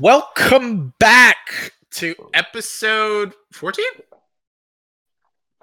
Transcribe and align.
Welcome 0.00 0.92
back 0.98 1.72
to 1.92 2.14
episode 2.34 3.32
14? 3.54 3.84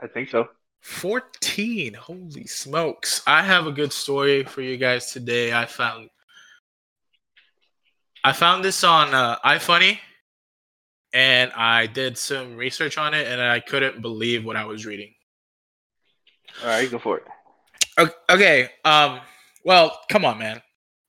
I 0.02 0.08
think 0.08 0.29
so. 0.29 0.48
14. 0.82 1.94
Holy 1.94 2.48
smokes. 2.48 3.22
I 3.28 3.44
have 3.44 3.68
a 3.68 3.72
good 3.72 3.94
story 3.94 4.44
for 4.44 4.62
you 4.62 4.78
guys 4.78 5.12
today. 5.12 5.54
I 5.54 5.66
found 5.66 6.10
I 8.24 8.34
found 8.34 8.66
this 8.66 8.84
on 8.84 9.14
uh, 9.14 9.38
iFunny 9.46 10.00
and 11.13 11.52
I 11.52 11.86
did 11.86 12.18
some 12.18 12.58
research 12.58 12.97
on 12.97 13.13
it 13.13 13.28
and 13.28 13.40
I 13.40 13.60
couldn't 13.60 14.02
believe 14.02 14.46
what 14.46 14.56
I 14.56 14.65
was 14.65 14.86
reading. 14.86 15.13
All 16.63 16.70
right, 16.70 16.90
go 16.90 16.98
for 16.98 17.18
it. 17.20 18.13
Okay, 18.31 18.70
um 18.84 19.20
well, 19.63 20.00
come 20.09 20.26
on 20.26 20.40
man. 20.40 20.59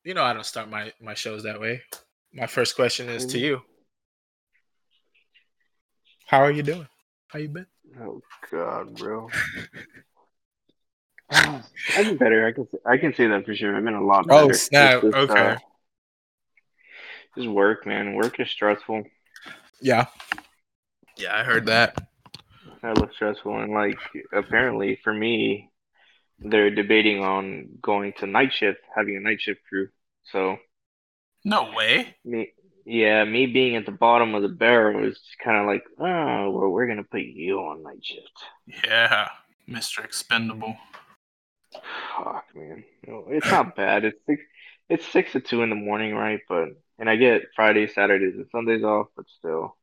You 0.04 0.12
know 0.12 0.24
I 0.24 0.34
don't 0.34 0.44
start 0.44 0.68
my 0.68 0.92
my 1.00 1.14
shows 1.14 1.44
that 1.44 1.58
way. 1.58 1.80
My 2.34 2.46
first 2.48 2.74
question 2.74 3.08
is 3.08 3.26
to 3.26 3.38
you. 3.38 3.62
How 6.26 6.38
are 6.38 6.50
you 6.50 6.64
doing? 6.64 6.88
How 7.28 7.38
you 7.38 7.48
been? 7.48 7.66
Oh 8.00 8.20
God, 8.50 8.96
bro. 8.96 9.30
I've 11.30 11.62
been 11.96 12.16
better. 12.16 12.46
I 12.46 12.52
can 12.52 12.66
I 12.84 12.96
can 12.96 13.14
say 13.14 13.28
that 13.28 13.44
for 13.44 13.54
sure. 13.54 13.76
I've 13.76 13.84
been 13.84 13.94
a 13.94 14.04
lot 14.04 14.26
better. 14.26 14.46
Oh, 14.46 14.52
snap. 14.52 15.02
Just, 15.02 15.14
Okay. 15.14 15.50
uh, 15.52 15.56
just 17.36 17.48
work, 17.48 17.86
man. 17.86 18.14
Work 18.14 18.40
is 18.40 18.50
stressful. 18.50 19.04
Yeah. 19.80 20.06
Yeah, 21.16 21.36
I 21.36 21.44
heard 21.44 21.66
that. 21.66 21.96
Hella 22.82 23.08
stressful, 23.14 23.60
and 23.60 23.72
like 23.72 23.98
apparently 24.32 24.98
for 25.04 25.14
me, 25.14 25.70
they're 26.40 26.70
debating 26.70 27.22
on 27.22 27.68
going 27.80 28.12
to 28.18 28.26
night 28.26 28.52
shift, 28.52 28.80
having 28.94 29.16
a 29.16 29.20
night 29.20 29.40
shift 29.40 29.60
crew. 29.68 29.88
So 30.32 30.56
No 31.44 31.72
way. 31.74 32.16
me, 32.24 32.52
yeah, 32.86 33.24
me 33.24 33.46
being 33.46 33.76
at 33.76 33.86
the 33.86 33.92
bottom 33.92 34.34
of 34.34 34.42
the 34.42 34.48
barrel 34.48 35.06
is 35.06 35.20
kind 35.42 35.58
of 35.58 35.66
like, 35.66 35.84
oh, 35.98 36.50
well, 36.50 36.70
we're 36.70 36.86
gonna 36.86 37.04
put 37.04 37.22
you 37.22 37.58
on 37.60 37.82
night 37.82 38.04
shift. 38.04 38.84
Yeah, 38.84 39.28
Mr. 39.68 40.04
Expendable. 40.04 40.76
Fuck, 42.16 42.46
man. 42.54 42.84
No, 43.06 43.26
it's 43.28 43.46
not 43.46 43.76
bad. 43.76 44.04
It's 44.04 44.18
six. 44.26 44.42
It's 44.88 45.06
six 45.06 45.32
to 45.32 45.40
two 45.40 45.62
in 45.62 45.70
the 45.70 45.76
morning, 45.76 46.14
right? 46.14 46.40
But 46.48 46.68
and 46.98 47.08
I 47.08 47.16
get 47.16 47.42
Fridays, 47.56 47.94
Saturdays, 47.94 48.34
and 48.34 48.46
Sundays 48.52 48.84
off, 48.84 49.08
but 49.16 49.26
still. 49.38 49.76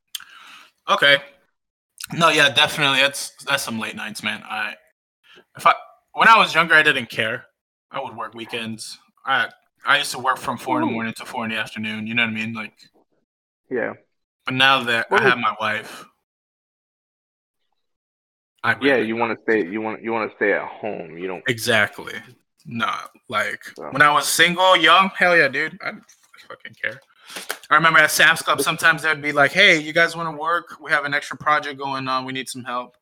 Okay. 0.88 1.18
No, 2.12 2.28
yeah, 2.28 2.50
definitely. 2.50 3.00
That's 3.00 3.32
that's 3.44 3.62
some 3.62 3.78
late 3.78 3.96
nights, 3.96 4.22
man. 4.22 4.42
I 4.44 4.74
if 5.56 5.66
I 5.66 5.74
when 6.14 6.28
I 6.28 6.38
was 6.38 6.54
younger, 6.54 6.74
I 6.74 6.82
didn't 6.82 7.10
care. 7.10 7.46
I 7.90 8.00
would 8.00 8.16
work 8.16 8.34
weekends. 8.34 8.98
I 9.26 9.50
I 9.84 9.98
used 9.98 10.12
to 10.12 10.18
work 10.18 10.38
from 10.38 10.58
four 10.58 10.80
in 10.80 10.86
the 10.86 10.92
morning 10.92 11.12
to 11.14 11.24
four 11.24 11.44
in 11.44 11.50
the 11.50 11.56
afternoon. 11.56 12.06
You 12.06 12.14
know 12.14 12.22
what 12.22 12.30
I 12.30 12.34
mean? 12.34 12.52
Like, 12.54 12.72
Yeah. 13.70 13.94
but 14.44 14.54
now 14.54 14.82
that 14.84 15.06
I 15.10 15.14
Well- 15.14 15.22
have 15.22 15.38
my 15.38 15.56
wife, 15.60 16.04
I 18.62 18.76
Yeah. 18.80 18.96
You 18.96 19.16
want 19.16 19.36
to 19.36 19.42
stay. 19.42 19.66
You 19.66 19.80
want. 19.80 20.02
You 20.02 20.12
want 20.12 20.30
to 20.30 20.36
stay 20.36 20.52
at 20.52 20.62
home. 20.66 21.18
You 21.18 21.26
don't. 21.26 21.42
exactly. 21.48 22.14
No, 22.64 22.94
like 23.28 23.64
So- 23.64 23.90
when 23.90 24.02
I 24.02 24.12
was 24.12 24.28
single, 24.28 24.76
young, 24.76 25.10
hell 25.16 25.36
yeah, 25.36 25.48
dude. 25.48 25.76
I 25.82 25.86
didn't 25.92 26.04
fucking 26.46 26.74
care. 26.80 27.00
I 27.70 27.74
remember 27.74 27.98
at 27.98 28.10
Sam's 28.12 28.40
Club, 28.42 28.60
sometimes 28.60 29.02
they'd 29.02 29.20
be 29.20 29.32
like, 29.32 29.50
"Hey, 29.52 29.78
you 29.78 29.92
guys 29.92 30.14
want 30.14 30.28
to 30.32 30.36
work? 30.40 30.78
We 30.80 30.92
have 30.92 31.04
an 31.04 31.12
extra 31.14 31.36
project 31.36 31.76
going 31.78 32.06
on. 32.06 32.24
We 32.24 32.32
need 32.32 32.48
some 32.48 32.62
help." 32.62 32.96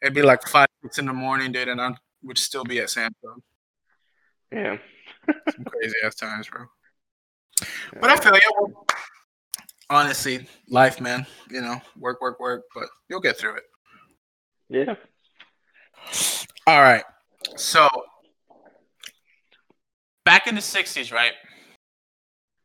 It'd 0.00 0.14
be 0.14 0.22
like 0.22 0.46
five, 0.48 0.68
six 0.82 0.98
in 0.98 1.04
the 1.06 1.12
morning, 1.12 1.52
dude, 1.52 1.68
and 1.68 1.80
I 1.82 1.94
would 2.22 2.38
still 2.38 2.64
be 2.64 2.78
at 2.80 2.88
Sam's 2.88 3.14
Club. 3.20 3.40
Yeah. 4.50 4.78
Some 5.54 5.64
crazy 5.64 5.94
ass 6.04 6.14
times, 6.14 6.48
bro. 6.48 6.66
But 8.00 8.10
I 8.10 8.16
feel 8.16 8.34
you. 8.34 8.74
Honestly, 9.90 10.46
life, 10.68 11.00
man. 11.00 11.26
You 11.50 11.60
know, 11.60 11.80
work, 11.98 12.20
work, 12.20 12.40
work, 12.40 12.62
but 12.74 12.88
you'll 13.08 13.20
get 13.20 13.36
through 13.38 13.56
it. 13.56 13.64
Yeah. 14.68 14.94
All 16.66 16.80
right. 16.80 17.04
So 17.56 17.88
back 20.24 20.46
in 20.46 20.54
the 20.54 20.60
'60s, 20.60 21.12
right? 21.12 21.32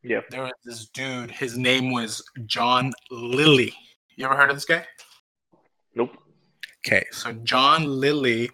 Yeah. 0.02 0.20
There 0.30 0.42
was 0.42 0.52
this 0.64 0.88
dude. 0.88 1.30
His 1.30 1.58
name 1.58 1.92
was 1.92 2.22
John 2.46 2.92
Lilly. 3.10 3.74
You 4.16 4.24
ever 4.24 4.36
heard 4.36 4.50
of 4.50 4.56
this 4.56 4.64
guy? 4.64 4.86
Nope. 5.94 6.16
Okay, 6.86 7.04
so 7.10 7.32
John 7.32 7.84
Lilly, 7.84 8.50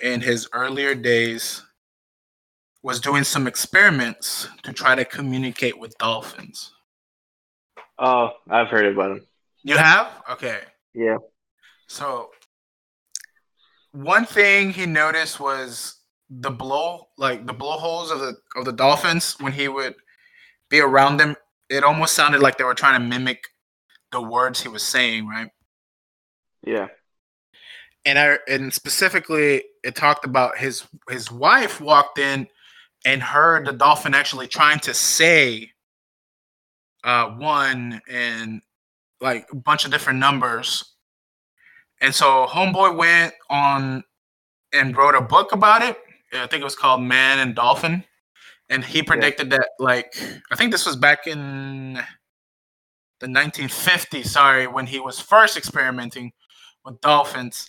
in 0.00 0.20
his 0.20 0.48
earlier 0.52 0.94
days, 0.94 1.62
was 2.86 3.00
doing 3.00 3.24
some 3.24 3.48
experiments 3.48 4.48
to 4.62 4.72
try 4.72 4.94
to 4.94 5.04
communicate 5.04 5.76
with 5.76 5.98
dolphins. 5.98 6.72
Oh, 7.98 8.30
I've 8.48 8.68
heard 8.68 8.86
about 8.86 9.10
him. 9.10 9.26
You 9.64 9.76
have? 9.76 10.08
Okay. 10.30 10.60
Yeah. 10.94 11.16
So 11.88 12.30
one 13.90 14.24
thing 14.24 14.70
he 14.70 14.86
noticed 14.86 15.40
was 15.40 15.96
the 16.30 16.50
blow 16.50 17.08
like 17.18 17.46
the 17.46 17.52
blowholes 17.52 18.12
of 18.12 18.20
the 18.20 18.36
of 18.54 18.64
the 18.64 18.72
dolphins 18.72 19.34
when 19.40 19.52
he 19.52 19.66
would 19.66 19.96
be 20.70 20.78
around 20.80 21.16
them, 21.16 21.34
it 21.68 21.82
almost 21.82 22.14
sounded 22.14 22.40
like 22.40 22.56
they 22.56 22.64
were 22.64 22.74
trying 22.74 23.00
to 23.00 23.06
mimic 23.06 23.48
the 24.12 24.20
words 24.22 24.60
he 24.62 24.68
was 24.68 24.84
saying, 24.84 25.26
right? 25.26 25.50
Yeah. 26.64 26.88
and 28.04 28.18
I 28.18 28.38
and 28.48 28.72
specifically 28.72 29.64
it 29.82 29.96
talked 29.96 30.24
about 30.24 30.58
his 30.58 30.86
his 31.10 31.32
wife 31.32 31.80
walked 31.80 32.18
in 32.18 32.46
and 33.06 33.22
heard 33.22 33.64
the 33.64 33.72
dolphin 33.72 34.12
actually 34.12 34.48
trying 34.48 34.80
to 34.80 34.92
say 34.92 35.70
uh 37.04 37.28
one 37.30 38.02
and 38.10 38.60
like 39.22 39.46
a 39.50 39.56
bunch 39.56 39.86
of 39.86 39.90
different 39.90 40.18
numbers. 40.18 40.92
And 42.02 42.14
so 42.14 42.46
homeboy 42.46 42.96
went 42.96 43.32
on 43.48 44.04
and 44.74 44.94
wrote 44.94 45.14
a 45.14 45.22
book 45.22 45.52
about 45.52 45.80
it. 45.82 45.96
I 46.34 46.46
think 46.46 46.60
it 46.60 46.64
was 46.64 46.76
called 46.76 47.00
Man 47.00 47.38
and 47.38 47.54
Dolphin. 47.54 48.04
And 48.68 48.84
he 48.84 49.02
predicted 49.02 49.50
that 49.50 49.70
like 49.78 50.20
I 50.50 50.56
think 50.56 50.72
this 50.72 50.84
was 50.84 50.96
back 50.96 51.26
in 51.26 52.02
the 53.20 53.26
1950s, 53.26 54.26
sorry, 54.26 54.66
when 54.66 54.86
he 54.86 55.00
was 55.00 55.20
first 55.20 55.56
experimenting 55.56 56.32
with 56.84 57.00
dolphins. 57.00 57.68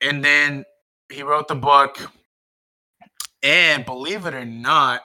And 0.00 0.24
then 0.24 0.64
he 1.12 1.22
wrote 1.22 1.46
the 1.48 1.54
book. 1.54 2.10
And 3.44 3.84
believe 3.84 4.24
it 4.26 4.34
or 4.34 4.44
not, 4.46 5.02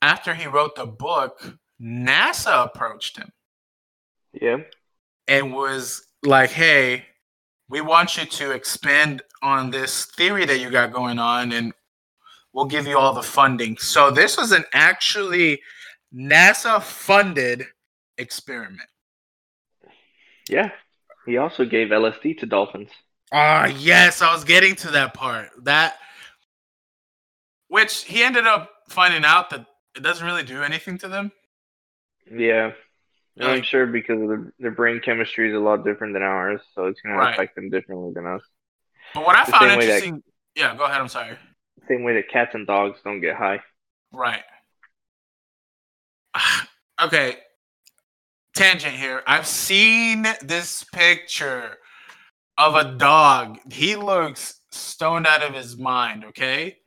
after 0.00 0.34
he 0.34 0.46
wrote 0.46 0.74
the 0.74 0.86
book, 0.86 1.58
NASA 1.80 2.64
approached 2.64 3.18
him 3.18 3.30
Yeah. 4.32 4.58
and 5.28 5.52
was 5.54 6.06
like, 6.24 6.50
hey, 6.50 7.04
we 7.68 7.82
want 7.82 8.16
you 8.16 8.24
to 8.24 8.52
expand 8.52 9.22
on 9.42 9.70
this 9.70 10.06
theory 10.06 10.46
that 10.46 10.58
you 10.58 10.70
got 10.70 10.92
going 10.92 11.18
on 11.18 11.52
and 11.52 11.74
we'll 12.54 12.64
give 12.64 12.86
you 12.86 12.96
all 12.98 13.12
the 13.12 13.22
funding. 13.22 13.76
So 13.76 14.10
this 14.10 14.38
was 14.38 14.52
an 14.52 14.64
actually 14.72 15.60
NASA 16.14 16.80
funded 16.82 17.64
experiment. 18.16 18.88
Yeah. 20.48 20.70
He 21.26 21.36
also 21.36 21.64
gave 21.66 21.88
LSD 21.88 22.38
to 22.38 22.46
dolphins. 22.46 22.90
Ah, 23.32 23.66
yes, 23.66 24.22
I 24.22 24.32
was 24.32 24.44
getting 24.44 24.76
to 24.76 24.92
that 24.92 25.12
part. 25.12 25.50
That 25.64 25.96
which 27.68 28.04
he 28.04 28.22
ended 28.22 28.46
up 28.46 28.70
finding 28.88 29.24
out 29.24 29.50
that 29.50 29.66
it 29.96 30.02
doesn't 30.02 30.24
really 30.26 30.42
do 30.42 30.62
anything 30.62 30.98
to 30.98 31.08
them. 31.08 31.32
Yeah. 32.30 32.72
And 33.38 33.48
I'm 33.48 33.62
sure 33.62 33.86
because 33.86 34.20
of 34.20 34.28
the, 34.28 34.52
their 34.58 34.70
brain 34.70 35.00
chemistry 35.04 35.50
is 35.50 35.54
a 35.54 35.58
lot 35.58 35.84
different 35.84 36.14
than 36.14 36.22
ours, 36.22 36.60
so 36.74 36.86
it's 36.86 37.00
gonna 37.02 37.20
affect 37.30 37.54
them 37.54 37.68
differently 37.68 38.12
than 38.14 38.26
us. 38.26 38.42
But 39.14 39.26
what 39.26 39.36
I 39.36 39.44
The 39.44 39.52
found 39.52 39.76
way 39.78 39.86
that- 39.86 40.22
yeah, 40.54 40.74
go 40.74 40.84
ahead. 40.84 41.00
I'm 41.00 41.08
sorry. 41.08 41.36
Same 41.88 42.02
way 42.02 42.14
that 42.14 42.30
cats 42.30 42.54
and 42.54 42.66
dogs 42.66 42.98
don't 43.04 43.20
get 43.20 43.36
high. 43.36 43.60
Right. 44.12 44.42
okay. 47.02 47.36
Tangent 48.54 48.94
here. 48.94 49.22
I've 49.26 49.46
seen 49.46 50.26
this 50.42 50.84
picture 50.84 51.76
of 52.56 52.74
a 52.74 52.96
dog. 52.96 53.58
He 53.70 53.96
looks 53.96 54.60
stoned 54.70 55.26
out 55.26 55.42
of 55.42 55.54
his 55.54 55.76
mind, 55.76 56.24
okay? 56.24 56.78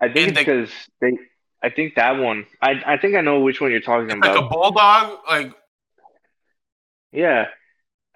I 0.00 0.08
think 0.12 0.28
it's 0.30 0.38
because 0.38 0.70
they. 1.00 1.18
I 1.62 1.68
think 1.70 1.94
that 1.96 2.12
one. 2.18 2.46
I 2.62 2.82
I 2.86 2.96
think 2.96 3.14
I 3.16 3.20
know 3.20 3.40
which 3.40 3.60
one 3.60 3.70
you're 3.70 3.80
talking 3.80 4.10
It's 4.10 4.20
like 4.20 4.30
about. 4.30 4.44
a 4.44 4.48
bulldog, 4.48 5.18
like 5.28 5.52
yeah. 7.12 7.46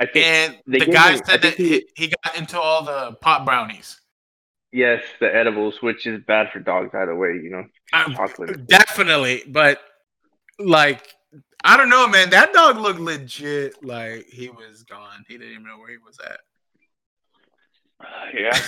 I 0.01 0.07
think 0.07 0.25
and 0.27 0.59
the 0.67 0.87
guy 0.87 1.13
I 1.13 1.17
said 1.17 1.43
that 1.43 1.55
he- 1.55 1.87
he, 1.95 2.13
got 2.25 2.37
into 2.37 2.59
all 2.61 2.85
the 2.85 3.13
pot 3.21 3.45
brownies. 3.45 4.01
yes, 4.73 5.03
the 5.21 5.33
edibles, 5.33 5.81
which 5.83 6.05
is 6.07 6.21
bad 6.27 6.51
for 6.53 6.59
dogs 6.59 6.91
either 6.95 7.15
way. 7.15 7.39
You 7.43 7.51
know, 7.51 7.65
Um, 7.93 8.15
chocolate. 8.15 8.67
Definitely, 8.67 9.43
but 9.47 9.81
like 10.59 11.07
I 11.65 11.77
don't 11.77 11.91
know, 11.91 12.09
man. 12.09 12.31
That 12.31 12.53
dog 12.53 12.79
looked 12.79 12.99
legit 13.01 13.85
like 13.85 14.27
he 14.27 14.49
was 14.49 14.83
gone. 14.85 15.25
He 15.29 15.39
didn't 15.39 15.53
even 15.53 15.65
know 15.67 15.79
where 15.79 15.91
he 15.91 15.99
was 15.99 16.19
at. 16.25 16.41
Yeah. 18.35 18.59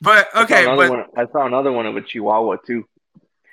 But 0.00 0.28
I 0.34 0.38
saw 0.38 0.42
okay, 0.44 0.64
but 0.66 0.90
one. 0.90 1.04
I 1.16 1.26
saw 1.32 1.46
another 1.46 1.72
one 1.72 1.86
of 1.86 1.96
a 1.96 2.02
Chihuahua 2.02 2.56
too. 2.66 2.84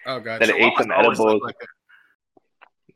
oh 0.05 0.19
god, 0.19 0.41
that 0.41 0.49
ate 0.49 0.73
some 0.77 0.91
always 0.91 1.19
edibles. 1.19 1.41
like. 1.43 1.55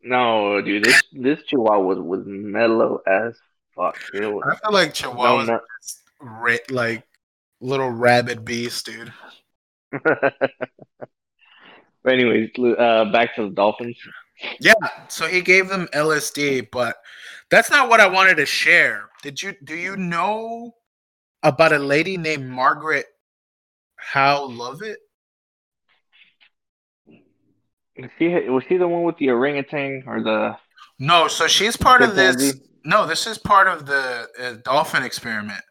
No, 0.03 0.62
dude, 0.62 0.83
this 0.83 1.03
this 1.13 1.44
Chihuahua 1.44 1.79
was 1.79 2.00
was 2.00 2.23
mellow 2.25 3.01
as 3.07 3.35
fuck. 3.75 3.97
It 4.13 4.31
was, 4.31 4.44
I 4.51 4.56
feel 4.56 4.73
like 4.73 4.94
Chihuahuas 4.94 5.47
no, 5.47 5.53
are 5.53 5.63
just 5.81 6.01
ra- 6.19 6.57
like 6.69 7.03
little 7.59 7.89
rabid 7.89 8.45
beasts, 8.45 8.83
dude. 8.83 9.12
but 10.03 10.51
anyways, 12.06 12.51
uh, 12.77 13.06
back 13.06 13.35
to 13.35 13.44
the 13.44 13.50
Dolphins. 13.50 13.97
Yeah, 14.59 14.73
so 15.07 15.27
he 15.27 15.41
gave 15.41 15.69
them 15.69 15.88
LSD, 15.94 16.69
but 16.71 16.97
that's 17.50 17.71
not 17.71 17.89
what 17.89 18.01
I 18.01 18.07
wanted 18.07 18.35
to 18.35 18.45
share. 18.45 19.09
Did 19.23 19.41
you 19.41 19.56
do 19.63 19.75
you 19.75 19.95
know 19.95 20.75
about 21.45 21.71
a 21.71 21.80
lady 21.80 22.18
named 22.18 22.47
Margaret 22.47 23.06
Howe 23.95 24.47
Lovatt? 24.50 24.95
Was 27.97 28.09
he 28.18 28.27
was 28.50 28.63
she 28.68 28.77
the 28.77 28.88
one 28.88 29.03
with 29.03 29.18
the 29.18 29.30
orangutan 29.30 30.03
or 30.06 30.21
the? 30.21 30.57
No, 31.00 31.27
so 31.27 31.47
she's 31.47 31.77
part 31.77 32.01
of 32.01 32.15
this. 32.15 32.56
No, 32.83 33.07
this 33.07 33.25
is 33.25 33.38
part 33.38 33.68
of 33.68 33.86
the 33.86 34.27
uh, 34.39 34.53
dolphin 34.63 35.03
experiment. 35.03 35.62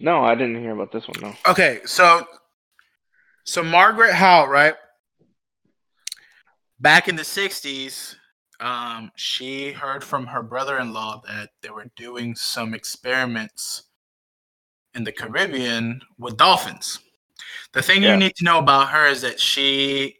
No, 0.00 0.24
I 0.24 0.34
didn't 0.34 0.60
hear 0.60 0.72
about 0.72 0.90
this 0.90 1.06
one. 1.06 1.16
No. 1.20 1.34
Okay, 1.50 1.80
so 1.84 2.26
so 3.44 3.62
Margaret 3.62 4.14
Howe, 4.14 4.46
right? 4.46 4.74
Back 6.80 7.08
in 7.08 7.16
the 7.16 7.22
'60s, 7.22 8.16
um, 8.62 9.10
she 9.16 9.72
heard 9.72 10.04
from 10.04 10.26
her 10.26 10.42
brother-in-law 10.42 11.22
that 11.26 11.50
they 11.60 11.70
were 11.70 11.90
doing 11.96 12.34
some 12.34 12.74
experiments 12.74 13.84
in 14.94 15.04
the 15.04 15.12
Caribbean 15.12 16.00
with 16.18 16.36
dolphins. 16.36 17.00
The 17.72 17.82
thing 17.82 18.02
Yeah. 18.02 18.12
you 18.12 18.16
need 18.18 18.36
to 18.36 18.44
know 18.44 18.58
about 18.58 18.90
her 18.90 19.06
is 19.06 19.22
that 19.22 19.40
she, 19.40 20.18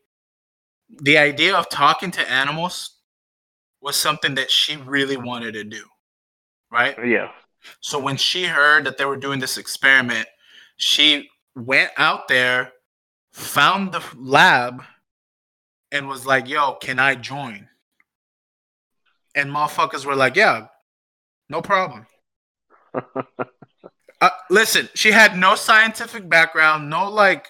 the 0.89 1.19
idea 1.19 1.57
of 1.57 1.69
talking 1.69 2.11
to 2.13 2.31
animals, 2.31 2.99
was 3.81 3.97
something 3.97 4.35
that 4.37 4.51
she 4.51 4.77
really 4.77 5.17
wanted 5.17 5.53
to 5.55 5.65
do, 5.65 5.85
right? 6.71 6.97
Yeah. 7.07 7.33
So 7.81 7.99
when 7.99 8.17
she 8.17 8.45
heard 8.45 8.85
that 8.87 8.97
they 8.97 9.05
were 9.05 9.17
doing 9.17 9.41
this 9.41 9.59
experiment, 9.59 10.27
she 10.77 11.31
went 11.55 11.91
out 11.97 12.29
there, 12.29 12.73
found 13.33 13.93
the 13.93 14.03
lab, 14.17 14.83
and 15.91 16.09
was 16.09 16.27
like, 16.27 16.49
"Yo, 16.49 16.75
can 16.75 16.99
I 16.99 17.15
join?" 17.15 17.69
And 19.35 19.51
motherfuckers 19.51 20.05
were 20.05 20.17
like, 20.17 20.37
"Yeah, 20.37 20.67
no 21.49 21.63
problem." 21.63 22.07
Uh, 24.23 24.31
listen, 24.51 24.89
she 24.95 25.11
had 25.11 25.37
no 25.37 25.57
scientific 25.57 26.29
background, 26.29 26.89
no 26.89 27.11
like 27.11 27.49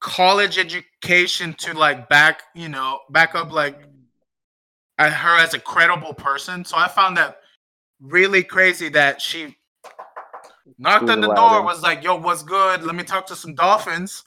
college 0.00 0.58
education 0.58 1.54
to 1.54 1.72
like 1.74 2.08
back, 2.08 2.42
you 2.56 2.68
know, 2.68 2.98
back 3.10 3.36
up 3.36 3.52
like 3.52 3.80
uh, 4.98 5.08
her 5.08 5.38
as 5.38 5.54
a 5.54 5.60
credible 5.60 6.12
person. 6.12 6.64
So 6.64 6.76
I 6.76 6.88
found 6.88 7.16
that 7.18 7.38
really 8.00 8.42
crazy 8.42 8.88
that 8.88 9.22
she 9.22 9.56
knocked 10.76 11.08
on 11.08 11.20
the 11.20 11.32
door, 11.32 11.62
was 11.62 11.82
like, 11.82 12.02
"Yo, 12.02 12.16
what's 12.16 12.42
good? 12.42 12.82
Let 12.82 12.96
me 12.96 13.04
talk 13.04 13.24
to 13.28 13.36
some 13.36 13.54
dolphins," 13.54 14.24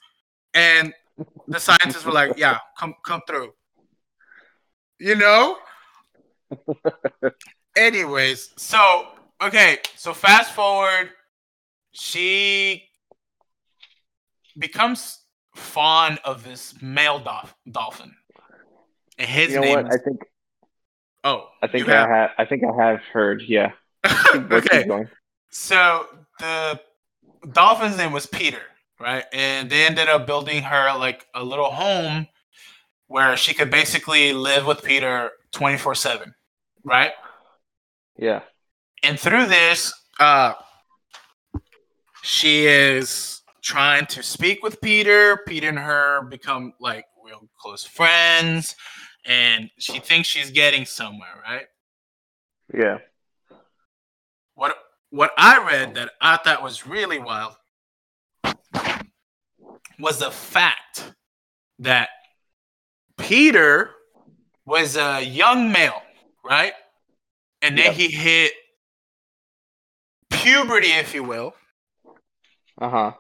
and 0.53 0.93
the 1.49 1.59
scientists 1.59 2.05
were 2.05 2.13
like, 2.13 2.37
"Yeah, 2.37 2.57
come 2.79 2.95
come 3.05 3.21
through." 3.27 3.53
You 4.97 5.15
know. 5.15 5.57
Anyways, 7.77 8.51
so 8.57 9.07
okay, 9.41 9.79
so 9.95 10.13
fast 10.13 10.53
forward, 10.53 11.09
she 11.91 12.83
becomes 14.57 15.19
fond 15.55 16.19
of 16.25 16.43
this 16.43 16.73
male 16.81 17.19
dolph- 17.19 17.55
dolphin, 17.69 18.13
and 19.17 19.29
his 19.29 19.49
you 19.49 19.55
know 19.55 19.61
name 19.61 19.75
what? 19.83 19.87
is 19.87 19.95
I 20.01 20.03
think 20.03 20.21
oh, 21.23 21.47
I 21.61 21.67
think 21.67 21.87
I 21.87 21.91
have- 21.95 22.09
have 22.09 22.29
I 22.37 22.45
think 22.45 22.63
I 22.63 22.83
have 22.89 23.01
heard. 23.13 23.41
Yeah. 23.47 23.71
Okay. 24.33 24.87
So 25.49 26.07
the 26.39 26.79
dolphin's 27.51 27.97
name 27.97 28.13
was 28.13 28.25
Peter, 28.25 28.61
right? 28.99 29.25
And 29.33 29.69
they 29.69 29.85
ended 29.85 30.07
up 30.07 30.25
building 30.25 30.63
her 30.63 30.97
like 30.97 31.27
a 31.35 31.43
little 31.43 31.69
home 31.71 32.27
where 33.07 33.35
she 33.35 33.53
could 33.53 33.69
basically 33.69 34.31
live 34.31 34.65
with 34.65 34.83
Peter 34.83 35.31
24 35.51 35.95
7, 35.95 36.33
right? 36.83 37.11
Yeah. 38.17 38.41
And 39.03 39.19
through 39.19 39.47
this, 39.47 39.93
uh, 40.19 40.53
she 42.23 42.65
is 42.67 43.41
trying 43.61 44.05
to 44.07 44.23
speak 44.23 44.63
with 44.63 44.81
Peter. 44.81 45.37
Peter 45.47 45.69
and 45.69 45.79
her 45.79 46.23
become 46.23 46.73
like 46.79 47.05
real 47.23 47.47
close 47.59 47.83
friends, 47.83 48.75
and 49.25 49.69
she 49.77 49.99
thinks 49.99 50.27
she's 50.27 50.51
getting 50.51 50.85
somewhere, 50.85 51.41
right? 51.43 51.65
Yeah. 52.73 52.99
what 54.55 54.75
what 55.09 55.31
I 55.37 55.63
read 55.65 55.95
that 55.95 56.11
I 56.21 56.37
thought 56.37 56.63
was 56.63 56.87
really 56.87 57.19
wild 57.19 57.55
was 59.99 60.19
the 60.19 60.31
fact 60.31 61.13
that 61.79 62.09
Peter 63.17 63.91
was 64.65 64.95
a 64.95 65.21
young 65.21 65.71
male, 65.71 66.01
right? 66.43 66.73
And 67.61 67.77
then 67.77 67.85
Yeah. 67.87 67.91
he 67.91 68.07
hit 68.09 68.53
puberty, 70.29 70.91
if 70.91 71.13
you 71.13 71.23
will. 71.23 71.53
Uh 72.79 72.89
huh. 72.89 73.11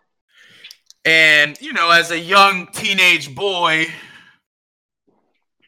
And, 1.05 1.59
you 1.61 1.73
know, 1.73 1.89
as 1.91 2.11
a 2.11 2.19
young 2.19 2.67
teenage 2.67 3.33
boy, 3.35 3.87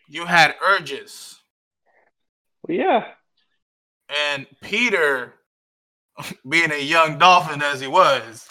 you 0.08 0.26
had 0.26 0.56
urges. 0.64 1.40
Well, 2.68 2.78
yeah. 2.78 3.08
And 4.10 4.46
Peter, 4.62 5.34
being 6.48 6.72
a 6.72 6.82
young 6.82 7.18
dolphin 7.18 7.62
as 7.62 7.82
he 7.82 7.88
was, 7.88 8.48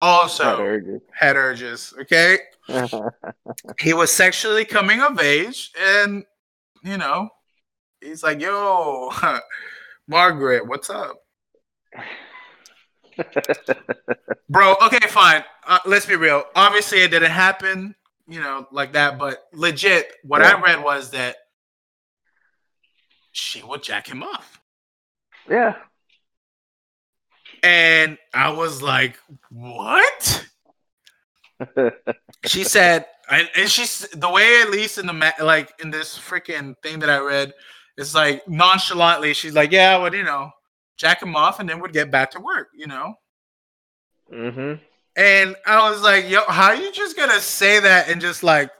also 0.00 0.44
Had 0.44 0.60
urges. 0.60 1.02
had 1.12 1.36
urges. 1.36 1.94
Okay, 2.02 2.38
he 3.80 3.94
was 3.94 4.12
sexually 4.12 4.64
coming 4.64 5.00
of 5.00 5.20
age, 5.20 5.72
and 5.80 6.24
you 6.82 6.98
know, 6.98 7.30
he's 8.00 8.22
like, 8.22 8.40
"Yo, 8.40 9.10
Margaret, 10.08 10.66
what's 10.66 10.90
up, 10.90 11.16
bro?" 14.48 14.74
Okay, 14.84 15.06
fine. 15.08 15.44
Uh, 15.66 15.78
let's 15.86 16.06
be 16.06 16.16
real. 16.16 16.44
Obviously, 16.54 16.98
it 17.02 17.10
didn't 17.10 17.30
happen, 17.32 17.94
you 18.28 18.40
know, 18.40 18.66
like 18.70 18.92
that. 18.92 19.18
But 19.18 19.44
legit, 19.52 20.12
what 20.22 20.42
I 20.42 20.60
read 20.60 20.82
was 20.82 21.10
that 21.10 21.36
she 23.32 23.62
would 23.62 23.82
jack 23.82 24.06
him 24.06 24.22
off. 24.22 24.60
yeah. 25.48 25.74
And 27.62 28.16
I 28.32 28.50
was 28.50 28.82
like, 28.82 29.18
what? 29.50 30.46
She 32.44 32.62
said, 32.64 33.06
and, 33.30 33.48
and 33.56 33.68
she's 33.68 34.06
the 34.10 34.28
way, 34.30 34.60
at 34.62 34.70
least 34.70 34.98
in 34.98 35.06
the 35.06 35.32
like 35.40 35.72
in 35.82 35.90
this 35.90 36.16
freaking 36.16 36.74
thing 36.82 37.00
that 37.00 37.10
I 37.10 37.18
read, 37.18 37.54
it's 37.96 38.14
like 38.14 38.46
nonchalantly, 38.48 39.34
she's 39.34 39.54
like, 39.54 39.72
yeah, 39.72 39.96
would, 39.96 40.12
you 40.12 40.24
know, 40.24 40.50
jack 40.96 41.22
him 41.22 41.36
off 41.36 41.60
and 41.60 41.68
then 41.68 41.80
we'd 41.80 41.92
get 41.92 42.10
back 42.10 42.30
to 42.32 42.40
work, 42.40 42.68
you 42.74 42.86
know? 42.86 43.14
mhm. 44.32 44.80
And 45.16 45.56
I 45.66 45.90
was 45.90 46.02
like, 46.02 46.28
yo, 46.28 46.42
how 46.46 46.72
you 46.72 46.92
just 46.92 47.16
gonna 47.16 47.40
say 47.40 47.80
that 47.80 48.08
and 48.10 48.20
just 48.20 48.42
like, 48.42 48.70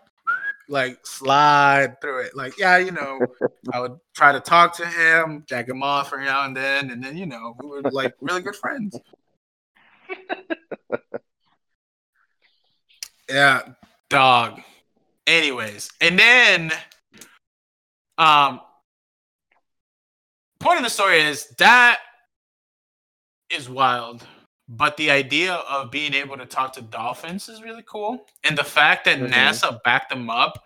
like 0.68 1.06
slide 1.06 2.00
through 2.00 2.20
it? 2.26 2.36
Like, 2.36 2.58
yeah, 2.58 2.76
you 2.76 2.90
know, 2.90 3.20
I 3.72 3.80
would 3.80 3.96
try 4.14 4.32
to 4.32 4.40
talk 4.40 4.76
to 4.76 4.86
him, 4.86 5.44
jack 5.48 5.68
him 5.68 5.82
off 5.82 6.12
every 6.12 6.26
now 6.26 6.44
and 6.44 6.54
then, 6.56 6.90
and 6.90 7.02
then, 7.02 7.16
you 7.16 7.26
know, 7.26 7.56
we 7.60 7.68
were 7.68 7.82
like 7.90 8.14
really 8.20 8.42
good 8.42 8.56
friends. 8.56 8.98
yeah, 13.30 13.62
dog. 14.10 14.60
Anyways, 15.26 15.90
and 16.00 16.18
then, 16.18 16.70
um, 18.18 18.60
point 20.58 20.78
of 20.78 20.84
the 20.84 20.90
story 20.90 21.20
is 21.20 21.48
that 21.58 21.98
is 23.50 23.68
wild, 23.68 24.26
but 24.68 24.96
the 24.96 25.10
idea 25.10 25.54
of 25.54 25.90
being 25.90 26.14
able 26.14 26.36
to 26.36 26.46
talk 26.46 26.72
to 26.74 26.82
dolphins 26.82 27.48
is 27.48 27.62
really 27.62 27.84
cool, 27.86 28.26
and 28.44 28.56
the 28.58 28.64
fact 28.64 29.04
that 29.04 29.18
Mhm. 29.18 29.30
NASA 29.30 29.78
backed 29.84 30.10
them 30.10 30.28
up. 30.30 30.64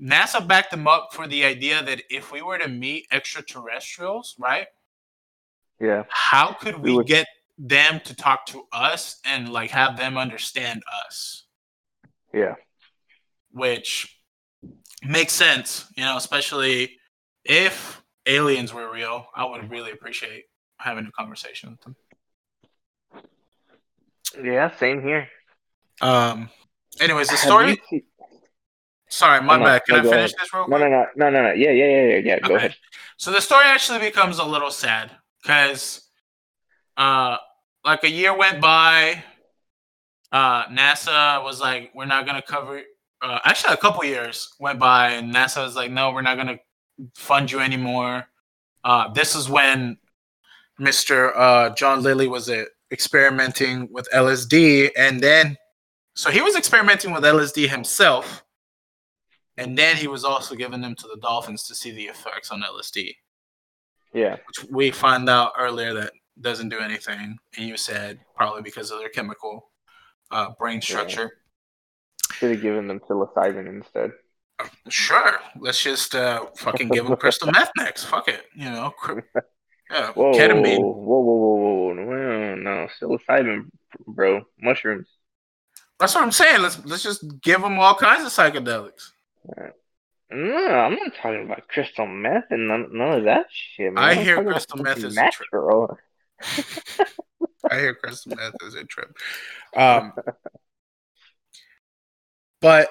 NASA 0.00 0.46
backed 0.46 0.70
them 0.70 0.86
up 0.86 1.12
for 1.12 1.26
the 1.26 1.44
idea 1.44 1.82
that 1.82 2.02
if 2.10 2.30
we 2.30 2.40
were 2.42 2.58
to 2.58 2.68
meet 2.68 3.06
extraterrestrials, 3.10 4.36
right? 4.38 4.68
Yeah. 5.80 6.04
How 6.08 6.52
could 6.52 6.78
we 6.78 6.92
would- 6.94 7.06
get 7.06 7.26
them 7.56 7.98
to 8.00 8.14
talk 8.14 8.46
to 8.46 8.68
us 8.70 9.20
and 9.24 9.52
like 9.52 9.70
have 9.72 9.96
them 9.96 10.16
understand 10.16 10.82
us? 11.06 11.44
Yeah. 12.32 12.54
which 13.50 14.20
makes 15.02 15.32
sense, 15.32 15.90
you 15.96 16.04
know, 16.04 16.16
especially 16.18 17.00
if 17.44 18.02
aliens 18.28 18.72
were 18.72 18.90
real. 18.92 19.26
I 19.34 19.44
would 19.44 19.70
really 19.70 19.90
appreciate 19.90 20.44
having 20.78 21.06
a 21.06 21.12
conversation 21.12 21.70
with 21.70 21.80
them. 21.80 21.96
Yeah. 24.42 24.70
Same 24.78 25.02
here. 25.02 25.28
Um, 26.00 26.50
anyways, 27.00 27.28
the 27.28 27.36
story. 27.36 27.80
seen- 27.90 28.02
Sorry, 29.10 29.40
my 29.40 29.56
No, 29.56 29.64
bad. 29.64 29.84
Can 29.86 29.94
no, 29.94 30.00
I 30.00 30.02
finish 30.02 30.32
ahead. 30.32 30.40
this 30.40 30.52
real 30.52 30.68
No, 30.68 30.76
quick? 30.76 30.80
no, 30.80 30.88
no, 30.90 31.06
no, 31.16 31.30
no, 31.30 31.42
no. 31.48 31.52
Yeah, 31.54 31.70
yeah, 31.70 31.86
yeah, 31.86 32.02
yeah. 32.02 32.16
yeah. 32.18 32.38
Go 32.40 32.56
ahead. 32.56 32.76
So 33.16 33.30
the 33.30 33.40
story 33.40 33.64
actually 33.64 34.00
becomes 34.00 34.38
a 34.38 34.44
little 34.44 34.70
sad 34.70 35.10
because, 35.42 36.06
uh, 36.98 37.38
like 37.84 38.04
a 38.04 38.10
year 38.10 38.36
went 38.36 38.60
by. 38.60 39.24
Uh, 40.30 40.66
NASA 40.66 41.42
was 41.42 41.58
like, 41.58 41.90
"We're 41.94 42.04
not 42.04 42.26
gonna 42.26 42.42
cover." 42.42 42.82
Uh, 43.22 43.38
actually, 43.46 43.72
a 43.72 43.78
couple 43.78 44.04
years 44.04 44.52
went 44.60 44.78
by, 44.78 45.12
and 45.12 45.34
NASA 45.34 45.64
was 45.64 45.74
like, 45.74 45.90
"No, 45.90 46.10
we're 46.12 46.20
not 46.20 46.36
gonna 46.36 46.58
fund 47.14 47.50
you 47.50 47.60
anymore." 47.60 48.26
Uh, 48.84 49.08
this 49.12 49.34
is 49.34 49.48
when 49.48 49.98
Mr. 50.80 51.32
Uh, 51.36 51.70
John 51.74 52.02
Lilly 52.02 52.28
was 52.28 52.48
uh, 52.48 52.64
experimenting 52.90 53.88
with 53.92 54.08
LSD, 54.14 54.90
and 54.96 55.20
then 55.20 55.56
so 56.14 56.30
he 56.30 56.40
was 56.40 56.56
experimenting 56.56 57.12
with 57.12 57.22
LSD 57.24 57.68
himself, 57.68 58.44
and 59.56 59.76
then 59.76 59.96
he 59.96 60.08
was 60.08 60.24
also 60.24 60.54
giving 60.54 60.80
them 60.80 60.94
to 60.96 61.08
the 61.08 61.20
dolphins 61.20 61.64
to 61.64 61.74
see 61.74 61.90
the 61.90 62.04
effects 62.06 62.50
on 62.50 62.62
LSD 62.62 63.14
Yeah. 64.14 64.36
which 64.46 64.64
we 64.70 64.90
find 64.90 65.28
out 65.28 65.52
earlier 65.58 65.94
that 65.94 66.12
doesn't 66.40 66.68
do 66.70 66.78
anything. 66.78 67.38
And 67.56 67.68
you 67.68 67.76
said 67.76 68.20
probably 68.36 68.62
because 68.62 68.90
of 68.90 68.98
their 69.00 69.08
chemical 69.10 69.70
uh, 70.30 70.50
brain 70.58 70.80
structure. 70.80 71.30
Should 72.32 72.52
have 72.52 72.62
given 72.62 72.86
them 72.86 73.00
psilocybin 73.00 73.66
instead. 73.68 74.12
Sure, 74.88 75.38
let's 75.60 75.82
just 75.82 76.14
uh, 76.14 76.46
fucking 76.56 76.88
give 76.88 77.06
them 77.06 77.16
crystal 77.20 77.50
meth 77.50 77.70
next. 77.76 78.04
Fuck 78.04 78.28
it, 78.28 78.42
you 78.54 78.64
know. 78.70 78.90
cr- 78.90 79.20
Yeah, 79.90 80.12
Whoa, 80.12 80.32
ketamine. 80.32 80.80
whoa, 80.80 80.92
whoa, 80.92 81.20
whoa, 81.20 81.34
whoa, 81.54 81.54
whoa, 81.56 81.92
no, 81.94 82.54
no, 82.56 82.88
psilocybin, 83.00 83.70
bro, 84.06 84.42
mushrooms. 84.60 85.08
That's 85.98 86.14
what 86.14 86.24
I'm 86.24 86.30
saying. 86.32 86.60
Let's 86.60 86.84
let's 86.84 87.02
just 87.02 87.40
give 87.40 87.62
them 87.62 87.78
all 87.78 87.94
kinds 87.94 88.22
of 88.22 88.28
psychedelics. 88.30 89.12
No, 90.30 90.56
I'm 90.56 90.94
not 90.94 91.14
talking 91.14 91.46
about 91.46 91.68
crystal 91.68 92.06
meth 92.06 92.44
and 92.50 92.68
none, 92.68 92.88
none 92.92 93.18
of 93.20 93.24
that 93.24 93.46
shit, 93.50 93.94
man. 93.94 94.04
I 94.04 94.12
I'm 94.12 94.18
hear 94.18 94.44
crystal 94.44 94.76
meth 94.82 94.98
is 94.98 95.04
a 95.04 95.08
trip. 95.08 95.48
natural. 95.50 95.98
I 97.70 97.78
hear 97.78 97.94
crystal 97.94 98.36
meth 98.36 98.54
is 98.62 98.74
a 98.74 98.84
trip. 98.84 99.16
Um, 99.74 100.12
but, 102.60 102.90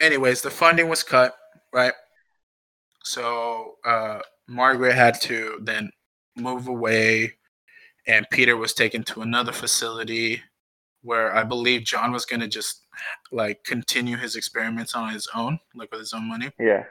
anyways, 0.00 0.42
the 0.42 0.50
funding 0.50 0.88
was 0.88 1.02
cut, 1.02 1.34
right? 1.72 1.92
So 3.04 3.74
uh, 3.84 4.20
Margaret 4.48 4.94
had 4.94 5.20
to 5.22 5.58
then 5.62 5.90
move 6.36 6.68
away, 6.68 7.34
and 8.06 8.26
Peter 8.30 8.56
was 8.56 8.74
taken 8.74 9.02
to 9.04 9.22
another 9.22 9.52
facility 9.52 10.42
where 11.02 11.34
I 11.34 11.44
believe 11.44 11.84
John 11.84 12.12
was 12.12 12.24
going 12.24 12.40
to 12.40 12.48
just 12.48 12.84
like 13.30 13.62
continue 13.64 14.16
his 14.16 14.34
experiments 14.34 14.94
on 14.94 15.12
his 15.12 15.28
own, 15.34 15.60
like 15.74 15.90
with 15.92 16.00
his 16.00 16.12
own 16.12 16.28
money. 16.28 16.50
Yeah. 16.58 16.84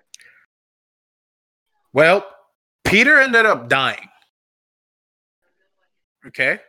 Well, 1.91 2.25
Peter 2.85 3.19
ended 3.19 3.45
up 3.45 3.67
dying. 3.67 4.07
Okay. 6.27 6.59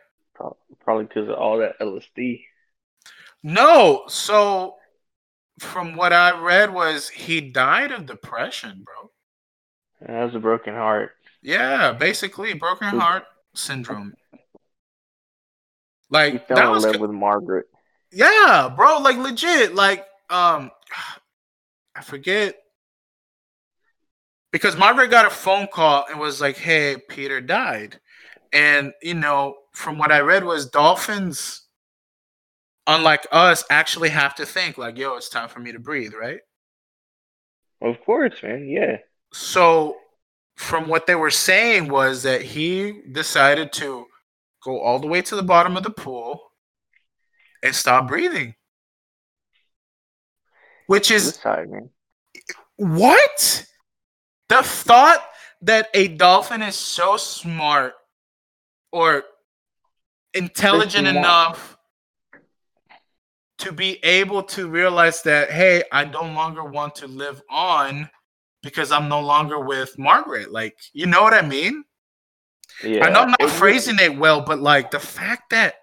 Probably 0.79 1.05
because 1.05 1.27
of 1.29 1.35
all 1.35 1.57
that 1.57 1.79
LSD. 1.79 2.43
No, 3.43 4.03
so 4.07 4.75
from 5.59 5.95
what 5.95 6.13
I 6.13 6.39
read 6.39 6.73
was 6.73 7.09
he 7.09 7.41
died 7.41 7.91
of 7.91 8.05
depression, 8.05 8.83
bro. 8.85 9.11
That 10.01 10.25
was 10.25 10.35
a 10.35 10.39
broken 10.39 10.73
heart. 10.73 11.11
Yeah, 11.41 11.93
basically 11.93 12.53
broken 12.53 12.87
heart 12.87 13.23
syndrome. 13.55 14.13
Like 16.09 16.33
He 16.33 16.37
fell 16.39 16.57
that 16.57 16.65
in 16.67 16.71
was 16.71 16.83
love 16.83 16.99
with 16.99 17.11
Margaret. 17.11 17.65
yeah, 18.11 18.71
bro, 18.75 18.99
like 18.99 19.17
legit. 19.17 19.75
Like 19.75 20.05
um 20.29 20.71
I 21.95 22.01
forget 22.01 22.55
because 24.51 24.77
Margaret 24.77 25.09
got 25.09 25.25
a 25.25 25.29
phone 25.29 25.67
call 25.71 26.05
and 26.09 26.19
was 26.19 26.39
like, 26.41 26.57
"Hey, 26.57 26.97
Peter 27.09 27.41
died." 27.41 27.99
And 28.53 28.93
you 29.01 29.13
know, 29.13 29.57
from 29.73 29.97
what 29.97 30.11
I 30.11 30.19
read 30.21 30.43
was 30.43 30.69
dolphins 30.69 31.66
unlike 32.87 33.27
us 33.31 33.63
actually 33.69 34.09
have 34.09 34.33
to 34.35 34.45
think 34.45 34.77
like, 34.77 34.97
"Yo, 34.97 35.15
it's 35.15 35.29
time 35.29 35.49
for 35.49 35.59
me 35.59 35.71
to 35.73 35.79
breathe," 35.79 36.13
right? 36.13 36.39
Of 37.81 38.03
course, 38.03 38.41
man. 38.41 38.67
Yeah. 38.67 38.97
So, 39.33 39.97
from 40.55 40.87
what 40.87 41.05
they 41.05 41.15
were 41.15 41.29
saying 41.29 41.89
was 41.89 42.23
that 42.23 42.41
he 42.41 43.01
decided 43.11 43.71
to 43.73 44.07
go 44.63 44.79
all 44.81 44.99
the 44.99 45.07
way 45.07 45.21
to 45.21 45.35
the 45.35 45.43
bottom 45.43 45.77
of 45.77 45.83
the 45.83 45.91
pool 45.91 46.51
and 47.63 47.75
stop 47.75 48.07
breathing. 48.07 48.55
Which 50.87 51.11
is 51.11 51.39
what? 52.77 53.65
The 54.49 54.63
thought 54.63 55.23
that 55.61 55.89
a 55.93 56.07
dolphin 56.07 56.61
is 56.61 56.75
so 56.75 57.17
smart 57.17 57.93
or 58.91 59.23
intelligent 60.33 61.07
enough 61.07 61.76
to 63.59 63.71
be 63.71 64.03
able 64.03 64.43
to 64.43 64.69
realize 64.69 65.23
that, 65.23 65.49
hey, 65.51 65.83
I 65.91 66.05
no 66.05 66.21
longer 66.21 66.63
want 66.63 66.95
to 66.95 67.07
live 67.07 67.41
on 67.49 68.09
because 68.61 68.91
I'm 68.91 69.09
no 69.09 69.21
longer 69.21 69.59
with 69.59 69.97
Margaret. 69.97 70.51
Like, 70.51 70.77
you 70.93 71.05
know 71.05 71.23
what 71.23 71.33
I 71.33 71.41
mean? 71.41 71.83
Yeah. 72.83 73.05
I 73.05 73.09
know 73.09 73.21
I'm 73.21 73.33
not 73.39 73.49
phrasing 73.49 73.97
it 73.99 74.17
well, 74.17 74.41
but 74.41 74.59
like 74.59 74.91
the 74.91 74.99
fact 74.99 75.49
that 75.51 75.75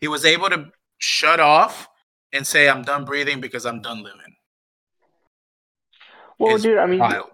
he 0.00 0.06
was 0.06 0.24
able 0.24 0.48
to 0.50 0.70
shut 0.98 1.40
off 1.40 1.88
and 2.32 2.46
say, 2.46 2.68
I'm 2.68 2.82
done 2.82 3.04
breathing 3.04 3.40
because 3.40 3.66
I'm 3.66 3.80
done 3.80 4.02
living. 4.02 4.36
Well, 6.38 6.58
dude, 6.58 6.78
I 6.78 6.86
mean, 6.86 7.00
Wild. 7.00 7.30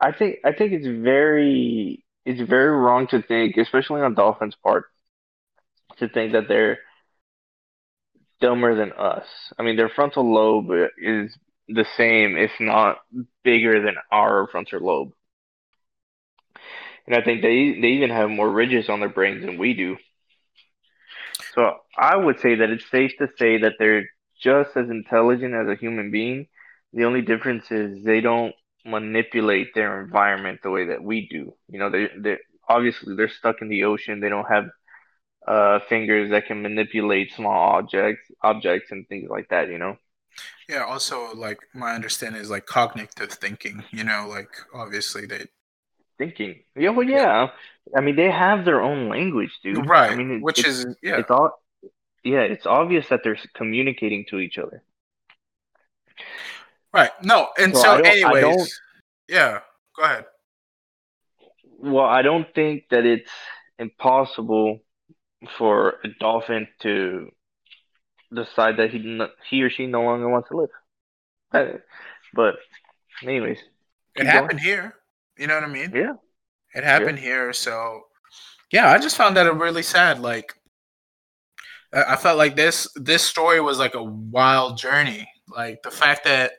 I 0.00 0.12
think 0.12 0.36
I 0.44 0.52
think 0.52 0.72
it's 0.72 0.86
very 0.86 2.04
it's 2.24 2.40
very 2.40 2.70
wrong 2.70 3.06
to 3.08 3.22
think, 3.22 3.56
especially 3.56 4.02
on 4.02 4.14
Dolphins' 4.14 4.54
part, 4.62 4.84
to 5.98 6.08
think 6.08 6.32
that 6.32 6.46
they're 6.46 6.78
dumber 8.40 8.74
than 8.74 8.92
us. 8.92 9.26
I 9.58 9.62
mean, 9.62 9.76
their 9.76 9.88
frontal 9.88 10.32
lobe 10.32 10.70
is 10.98 11.36
the 11.68 11.86
same, 11.96 12.36
if 12.36 12.52
not 12.60 12.98
bigger 13.42 13.82
than 13.82 13.96
our 14.12 14.46
frontal 14.48 14.80
lobe. 14.80 15.12
And 17.06 17.16
I 17.16 17.22
think 17.22 17.42
they 17.42 17.78
they 17.80 17.88
even 17.88 18.10
have 18.10 18.30
more 18.30 18.50
ridges 18.50 18.88
on 18.88 19.00
their 19.00 19.08
brains 19.08 19.44
than 19.44 19.58
we 19.58 19.74
do. 19.74 19.96
So 21.54 21.76
I 21.96 22.16
would 22.16 22.40
say 22.40 22.56
that 22.56 22.70
it's 22.70 22.90
safe 22.90 23.12
to 23.18 23.28
say 23.38 23.58
that 23.58 23.74
they're 23.78 24.08
just 24.42 24.76
as 24.76 24.90
intelligent 24.90 25.54
as 25.54 25.68
a 25.68 25.80
human 25.80 26.10
being. 26.10 26.46
The 26.92 27.04
only 27.04 27.22
difference 27.22 27.70
is 27.70 28.04
they 28.04 28.20
don't 28.20 28.54
manipulate 28.84 29.74
their 29.74 30.00
environment 30.02 30.60
the 30.62 30.70
way 30.70 30.86
that 30.86 31.02
we 31.02 31.28
do. 31.28 31.54
You 31.68 31.78
know, 31.78 31.90
they 31.90 32.08
they 32.18 32.38
obviously 32.68 33.14
they're 33.16 33.28
stuck 33.28 33.56
in 33.62 33.68
the 33.68 33.84
ocean. 33.84 34.20
They 34.20 34.28
don't 34.28 34.48
have 34.50 34.66
uh 35.46 35.78
fingers 35.88 36.30
that 36.30 36.46
can 36.46 36.62
manipulate 36.62 37.32
small 37.32 37.52
objects 37.76 38.30
objects 38.42 38.90
and 38.92 39.06
things 39.08 39.28
like 39.30 39.48
that, 39.50 39.68
you 39.68 39.78
know. 39.78 39.96
Yeah, 40.68 40.84
also 40.84 41.32
like 41.34 41.58
my 41.74 41.92
understanding 41.94 42.40
is 42.40 42.50
like 42.50 42.66
cognitive 42.66 43.30
thinking, 43.32 43.84
you 43.90 44.04
know, 44.04 44.26
like 44.28 44.50
obviously 44.74 45.26
they 45.26 45.46
Thinking. 46.18 46.62
Yeah, 46.74 46.90
well 46.90 47.06
yeah. 47.06 47.48
I 47.96 48.00
mean 48.00 48.16
they 48.16 48.30
have 48.30 48.64
their 48.64 48.80
own 48.80 49.08
language, 49.08 49.52
dude. 49.62 49.86
right, 49.86 50.10
I 50.10 50.16
mean 50.16 50.30
it- 50.32 50.42
which 50.42 50.64
is 50.66 50.86
yeah. 51.02 51.18
it's 51.18 51.30
all 51.30 51.60
yeah, 52.24 52.40
it's 52.40 52.66
obvious 52.66 53.08
that 53.08 53.20
they're 53.22 53.38
communicating 53.54 54.24
to 54.30 54.38
each 54.38 54.58
other. 54.58 54.82
Right. 56.92 57.10
No, 57.22 57.48
and 57.58 57.76
So 57.76 57.82
so, 57.82 57.90
I 57.92 57.96
don't- 57.98 58.06
I 58.06 58.10
anyways, 58.10 58.80
yeah, 59.28 59.60
go 59.96 60.02
ahead. 60.04 60.24
Well, 61.78 62.04
I 62.06 62.22
don't 62.22 62.52
think 62.54 62.84
that 62.90 63.04
it's 63.04 63.30
impossible 63.78 64.80
for 65.58 65.96
a 66.04 66.08
dolphin 66.20 66.68
to 66.80 67.30
decide 68.34 68.76
that 68.78 68.90
he 68.90 68.98
n- 68.98 69.28
he 69.48 69.62
or 69.62 69.70
she 69.70 69.86
no 69.86 70.02
longer 70.02 70.28
wants 70.28 70.48
to 70.50 70.56
live. 70.56 70.70
Uh, 71.52 71.78
But, 72.34 72.56
anyways, 73.22 73.58
It 73.58 73.64
keep 74.16 74.24
going. 74.24 74.26
happened 74.26 74.60
here. 74.60 74.94
You 75.38 75.46
know 75.46 75.54
what 75.54 75.64
I 75.64 75.68
mean? 75.68 75.92
Yeah. 75.94 76.14
It 76.74 76.84
happened 76.84 77.18
here. 77.18 77.52
So 77.54 78.02
yeah, 78.70 78.90
I 78.90 78.98
just 78.98 79.16
found 79.16 79.36
that 79.36 79.50
really 79.54 79.82
sad. 79.82 80.20
Like 80.20 80.52
I 81.94 82.14
I 82.14 82.16
felt 82.16 82.36
like 82.36 82.56
this 82.56 82.88
this 82.96 83.22
story 83.22 83.60
was 83.60 83.78
like 83.78 83.94
a 83.94 84.02
wild 84.02 84.76
journey. 84.76 85.26
Like 85.48 85.82
the 85.82 85.90
fact 85.90 86.24
that 86.24 86.52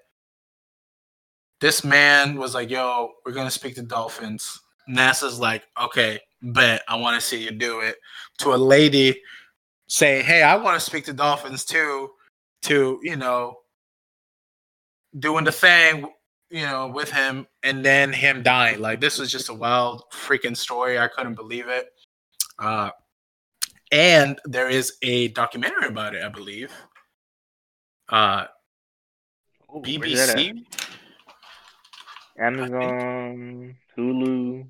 this 1.60 1.84
man 1.84 2.38
was 2.38 2.54
like, 2.56 2.70
yo, 2.70 3.12
we're 3.26 3.34
gonna 3.34 3.52
speak 3.52 3.76
to 3.76 3.84
dolphins. 3.84 4.60
NASA's 4.90 5.40
like, 5.40 5.64
okay, 5.80 6.20
bet 6.42 6.84
I 6.88 6.96
want 6.96 7.20
to 7.20 7.26
see 7.26 7.44
you 7.44 7.52
do 7.52 7.82
it. 7.82 7.98
To 8.40 8.54
a 8.54 8.58
lady 8.58 9.22
saying, 9.88 10.26
Hey, 10.26 10.44
I 10.44 10.56
want 10.56 10.80
to 10.80 10.86
speak 10.86 11.06
to 11.06 11.14
dolphins 11.14 11.66
too, 11.66 12.12
to, 12.64 13.00
you 13.04 13.16
know, 13.16 13.58
doing 15.18 15.46
the 15.46 15.52
thing, 15.52 16.08
you 16.50 16.62
know, 16.62 16.88
with 16.88 17.12
him 17.12 17.48
and 17.64 17.84
then 17.84 18.14
him 18.14 18.44
dying. 18.44 18.80
Like 18.80 19.02
this 19.02 19.18
was 19.20 19.32
just 19.32 19.50
a 19.50 19.54
wild 19.54 20.04
freaking 20.12 20.56
story. 20.56 21.00
I 21.00 21.08
couldn't 21.08 21.36
believe 21.36 21.68
it. 21.68 21.88
Uh 22.60 22.92
and 23.92 24.40
there 24.46 24.70
is 24.70 24.98
a 25.02 25.30
documentary 25.30 25.88
about 25.88 26.16
it, 26.16 26.24
I 26.24 26.30
believe. 26.30 26.72
Uh 28.10 28.46
Ooh, 29.74 29.82
where's 29.82 30.28
that 30.28 30.30
at? 30.30 30.38
BBC. 30.38 30.64
Amazon, 32.40 33.76
Hulu. 33.98 34.68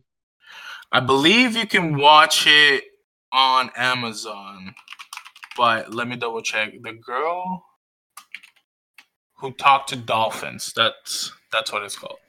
I 0.92 1.00
believe 1.02 1.56
you 1.56 1.68
can 1.68 1.98
watch 1.98 2.46
it 2.48 2.84
on 3.32 3.72
Amazon, 3.76 4.74
but 5.58 5.94
let 5.94 6.08
me 6.08 6.16
double 6.16 6.42
check. 6.42 6.74
The 6.82 6.94
girl 6.94 7.64
who 9.40 9.52
talked 9.52 9.90
to 9.90 9.96
dolphins. 9.96 10.74
That's 10.76 11.32
that's 11.52 11.72
what 11.72 11.84
it's 11.84 11.98
called. 11.98 12.20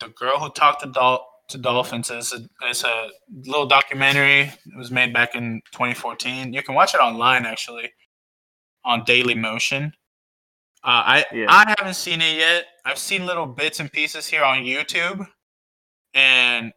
The 0.00 0.08
girl 0.08 0.38
who 0.38 0.50
talked 0.50 0.82
to 0.82 0.90
dol- 0.90 1.26
to 1.48 1.58
dolphins 1.58 2.10
is 2.10 2.32
a, 2.32 2.40
it's 2.68 2.84
a 2.84 3.08
little 3.44 3.66
documentary. 3.66 4.42
It 4.42 4.76
was 4.76 4.90
made 4.90 5.12
back 5.12 5.34
in 5.34 5.60
2014. 5.72 6.52
You 6.52 6.62
can 6.62 6.74
watch 6.74 6.94
it 6.94 6.98
online 6.98 7.44
actually 7.46 7.90
on 8.84 9.04
Daily 9.04 9.34
Motion. 9.34 9.92
Uh, 10.84 11.22
I 11.22 11.24
Yeah. 11.32 11.46
I 11.48 11.74
haven't 11.78 11.94
seen 11.94 12.20
it 12.20 12.36
yet. 12.36 12.66
I've 12.84 12.98
seen 12.98 13.26
little 13.26 13.46
bits 13.46 13.78
and 13.80 13.92
pieces 13.92 14.26
here 14.26 14.42
on 14.44 14.58
YouTube, 14.64 15.26
and 16.14 16.72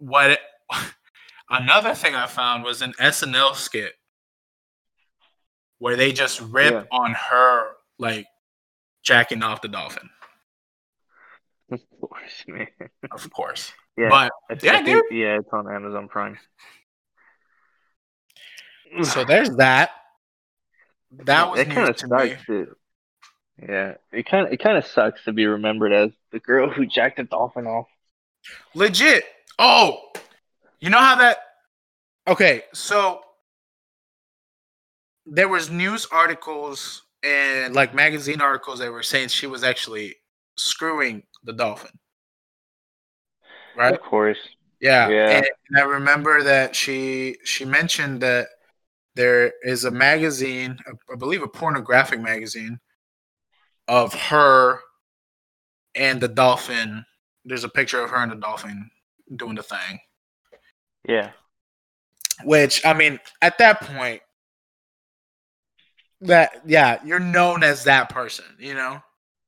what 0.00 0.32
it, 0.32 0.40
another 1.50 1.94
thing 1.94 2.14
I 2.16 2.26
found 2.26 2.64
was 2.64 2.82
an 2.82 2.92
SNL 3.00 3.54
skit 3.54 3.92
where 5.78 5.96
they 5.96 6.12
just 6.12 6.40
rip 6.40 6.72
Yeah. 6.72 6.82
on 6.90 7.14
her 7.14 7.68
like 7.98 8.26
jacking 9.02 9.42
off 9.42 9.62
the 9.62 9.68
dolphin, 9.68 10.10
Of 11.72 11.80
course, 12.00 12.44
man. 12.48 12.66
of 13.10 13.30
course. 13.32 13.72
Yeah, 13.96 14.08
But 14.10 14.32
I 14.50 14.54
th- 14.54 14.62
yeah, 14.64 14.84
think- 14.84 15.04
yeah, 15.10 15.38
it's 15.38 15.48
on 15.52 15.72
Amazon 15.72 16.08
Prime. 16.08 16.38
so 19.02 19.24
there's 19.24 19.50
that. 19.56 19.90
That 21.24 21.50
was 21.50 21.58
that 21.58 21.74
kind 21.74 21.88
of 21.90 21.96
to 21.96 22.06
sucks. 22.06 22.46
Too. 22.46 22.76
Yeah, 23.60 23.94
it 24.12 24.26
kind 24.26 24.46
of 24.46 24.52
it 24.52 24.58
kind 24.58 24.78
of 24.78 24.86
sucks 24.86 25.24
to 25.24 25.32
be 25.32 25.44
remembered 25.44 25.92
as 25.92 26.10
the 26.30 26.38
girl 26.38 26.70
who 26.70 26.86
jacked 26.86 27.18
a 27.18 27.24
dolphin 27.24 27.66
off. 27.66 27.88
Legit. 28.76 29.24
Oh, 29.62 29.98
you 30.80 30.88
know 30.88 30.98
how 30.98 31.16
that? 31.16 31.36
Okay, 32.26 32.62
so 32.72 33.20
there 35.26 35.48
was 35.48 35.70
news 35.70 36.06
articles 36.10 37.02
and 37.22 37.74
like 37.74 37.94
magazine 37.94 38.40
articles 38.40 38.78
that 38.78 38.90
were 38.90 39.02
saying 39.02 39.28
she 39.28 39.46
was 39.46 39.62
actually 39.62 40.16
screwing 40.56 41.22
the 41.44 41.52
dolphin. 41.52 41.90
Right? 43.76 43.92
Of 43.92 44.00
course. 44.00 44.38
Yeah. 44.80 45.08
Yeah. 45.10 45.28
And 45.28 45.46
I 45.76 45.82
remember 45.82 46.42
that 46.42 46.74
she 46.74 47.36
she 47.44 47.66
mentioned 47.66 48.22
that 48.22 48.48
there 49.14 49.52
is 49.62 49.84
a 49.84 49.90
magazine, 49.90 50.78
I 51.12 51.16
believe 51.16 51.42
a 51.42 51.48
pornographic 51.48 52.20
magazine, 52.20 52.80
of 53.88 54.14
her 54.14 54.80
and 55.94 56.18
the 56.18 56.28
dolphin. 56.28 57.04
There's 57.44 57.64
a 57.64 57.68
picture 57.68 58.00
of 58.00 58.08
her 58.08 58.16
and 58.16 58.32
the 58.32 58.36
dolphin 58.36 58.90
doing 59.34 59.54
the 59.54 59.62
thing. 59.62 60.00
Yeah. 61.08 61.30
Which 62.44 62.84
I 62.86 62.94
mean, 62.94 63.20
at 63.42 63.58
that 63.58 63.80
point, 63.82 64.22
that 66.22 66.62
yeah, 66.66 67.00
you're 67.04 67.18
known 67.20 67.62
as 67.62 67.84
that 67.84 68.08
person. 68.10 68.44
You 68.58 68.74
know, 68.74 69.00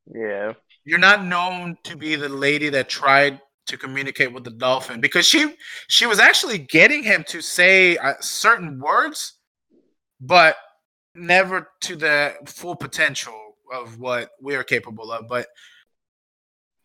Yeah. 0.06 0.54
you're 0.84 0.98
not 0.98 1.24
known 1.24 1.76
to 1.84 1.96
be 1.96 2.16
the 2.16 2.28
lady 2.28 2.68
that 2.70 2.88
tried 2.88 3.40
to 3.66 3.76
communicate 3.76 4.32
with 4.32 4.44
the 4.44 4.50
dolphin 4.50 5.00
because 5.00 5.26
she 5.26 5.54
she 5.88 6.06
was 6.06 6.18
actually 6.18 6.58
getting 6.58 7.02
him 7.02 7.24
to 7.28 7.40
say 7.40 7.96
uh, 7.96 8.14
certain 8.20 8.78
words, 8.80 9.34
but 10.20 10.56
never 11.14 11.68
to 11.82 11.96
the 11.96 12.34
full 12.46 12.74
potential 12.74 13.34
of 13.72 13.98
what 13.98 14.30
we 14.40 14.54
are 14.54 14.64
capable 14.64 15.12
of. 15.12 15.28
But 15.28 15.46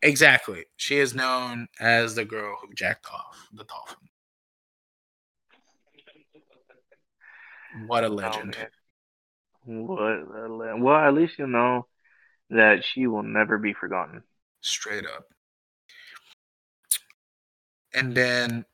exactly, 0.02 0.64
she 0.76 0.98
is 0.98 1.14
known 1.14 1.68
as 1.80 2.14
the 2.14 2.24
girl 2.24 2.56
who 2.60 2.72
jacked 2.74 3.06
off 3.12 3.48
the 3.52 3.64
dolphin. 3.64 4.08
What 7.86 8.04
a 8.04 8.08
legend! 8.08 8.56
What? 9.64 10.00
a 10.00 10.48
le- 10.48 10.76
Well, 10.78 10.96
at 10.96 11.14
least 11.14 11.38
you 11.38 11.46
know 11.46 11.86
that 12.50 12.84
she 12.84 13.06
will 13.06 13.22
never 13.22 13.58
be 13.58 13.74
forgotten. 13.74 14.22
straight 14.60 15.06
up. 15.06 15.26
And 17.94 18.14
then 18.14 18.64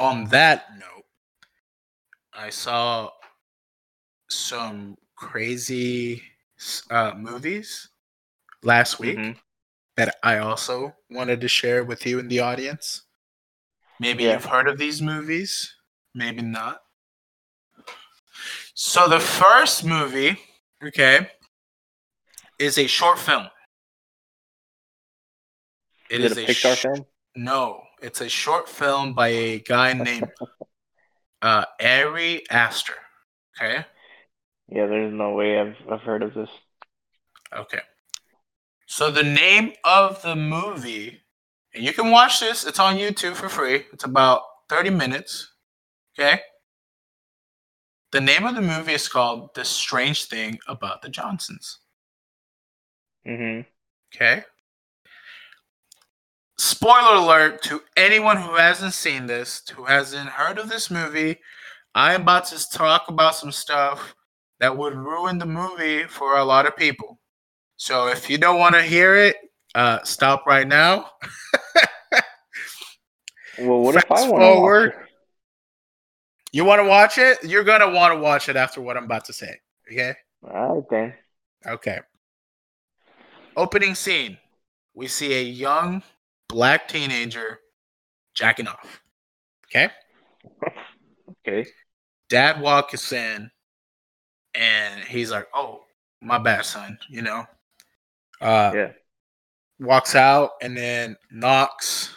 on 0.00 0.24
that 0.26 0.78
note, 0.78 1.04
I 2.32 2.50
saw 2.50 3.10
some 4.28 4.96
crazy 5.16 6.22
uh, 6.90 7.14
movies 7.16 7.88
last 8.62 8.98
week 9.00 9.18
Mhm. 9.18 9.36
That 9.98 10.16
I 10.22 10.38
also 10.38 10.94
wanted 11.10 11.40
to 11.40 11.48
share 11.48 11.82
with 11.84 12.06
you 12.06 12.20
in 12.20 12.28
the 12.28 12.38
audience. 12.38 13.02
Maybe 13.98 14.22
Yeah. 14.22 14.34
you've 14.34 14.44
heard 14.44 14.68
of 14.68 14.78
these 14.78 15.02
movies, 15.02 15.74
maybe 16.14 16.40
not. 16.40 16.82
So 18.74 19.08
the 19.08 19.18
first 19.18 19.84
movie, 19.84 20.38
okay, 20.82 21.28
is 22.60 22.78
a 22.78 22.86
short 22.86 23.18
film. 23.18 23.48
It 26.08 26.20
Is 26.20 26.32
is 26.32 26.38
it 26.38 26.44
a 26.44 26.52
Pixar 26.52 26.76
sh- 26.76 26.82
film? 26.82 27.04
No, 27.34 27.82
it's 28.00 28.20
a 28.20 28.28
short 28.28 28.68
film 28.68 29.14
by 29.14 29.28
a 29.28 29.58
guy 29.58 29.92
named 30.08 30.30
uh, 31.42 31.64
Ari 31.80 32.48
Aster. 32.50 32.94
Okay, 33.60 33.84
Yeah, 34.68 34.86
there's 34.86 35.12
no 35.12 35.32
way 35.32 35.58
I've 35.58 35.74
I've 35.90 36.02
heard 36.02 36.22
of 36.22 36.34
this. 36.34 36.50
okay. 37.52 37.80
So 38.88 39.12
the 39.12 39.22
name 39.22 39.74
of 39.84 40.20
the 40.22 40.34
movie, 40.34 41.22
and 41.72 41.84
you 41.84 41.92
can 41.92 42.10
watch 42.10 42.40
this. 42.40 42.64
It's 42.66 42.80
on 42.80 42.96
YouTube 42.96 43.36
for 43.36 43.48
free. 43.48 43.86
It's 43.92 44.02
about 44.02 44.42
thirty 44.68 44.90
minutes. 44.90 45.52
Okay. 46.18 46.40
The 48.10 48.20
name 48.20 48.44
of 48.44 48.54
the 48.54 48.60
movie 48.60 48.92
is 48.92 49.08
called 49.08 49.54
"The 49.54 49.64
Strange 49.64 50.26
Thing 50.26 50.58
About 50.66 51.00
the 51.00 51.08
Johnsons." 51.08 51.78
hmm 53.24 53.60
Okay. 54.14 54.44
Spoiler 56.58 57.14
alert 57.14 57.62
to 57.62 57.84
anyone 57.96 58.36
who 58.36 58.56
hasn't 58.56 58.92
seen 58.92 59.26
this, 59.26 59.66
who 59.70 59.84
hasn't 59.86 60.28
heard 60.28 60.58
of 60.58 60.68
this 60.68 60.90
movie. 60.90 61.40
I 61.94 62.14
am 62.14 62.22
about 62.22 62.46
to 62.46 62.68
talk 62.70 63.08
about 63.08 63.34
some 63.36 63.52
stuff 63.52 64.14
that 64.60 64.76
would 64.76 64.94
ruin 64.94 65.38
the 65.38 65.46
movie 65.46 66.04
for 66.04 66.36
a 66.36 66.44
lot 66.44 66.66
of 66.66 66.76
people. 66.76 67.17
So 67.78 68.08
if 68.08 68.28
you 68.28 68.38
don't 68.38 68.58
want 68.58 68.74
to 68.74 68.82
hear 68.82 69.14
it, 69.16 69.36
uh, 69.74 70.02
stop 70.02 70.46
right 70.46 70.66
now. 70.66 71.10
Well, 73.58 73.80
what 73.80 73.96
if 73.96 74.04
I 74.10 74.28
want 74.28 74.42
to 74.42 74.46
forward. 74.54 74.92
You 76.52 76.64
want 76.64 76.80
to 76.80 76.88
watch 76.88 77.18
it? 77.18 77.38
You're 77.42 77.64
going 77.64 77.80
to 77.80 77.88
want 77.88 78.14
to 78.14 78.20
watch 78.20 78.48
it 78.48 78.56
after 78.56 78.80
what 78.80 78.96
I'm 78.96 79.04
about 79.04 79.24
to 79.26 79.32
say. 79.32 79.60
Okay. 79.90 80.14
All 80.48 80.76
right 80.76 80.84
then. 80.90 81.14
Okay. 81.66 81.98
Opening 83.56 83.94
scene. 83.94 84.38
We 84.94 85.08
see 85.08 85.34
a 85.34 85.42
young 85.42 86.02
black 86.48 86.88
teenager 86.88 87.60
jacking 88.34 88.68
off. 88.68 89.02
Okay. 89.66 89.90
Okay. 91.46 91.66
Dad 92.28 92.60
walks 92.60 93.12
in 93.12 93.50
and 94.54 95.04
he's 95.04 95.30
like, 95.30 95.46
Oh, 95.54 95.84
my 96.20 96.36
bad, 96.36 96.64
son. 96.64 96.98
You 97.08 97.22
know? 97.22 97.46
Uh 98.40 98.72
Yeah. 98.74 98.92
walks 99.80 100.14
out 100.14 100.50
and 100.62 100.76
then 100.76 101.16
knocks 101.30 102.14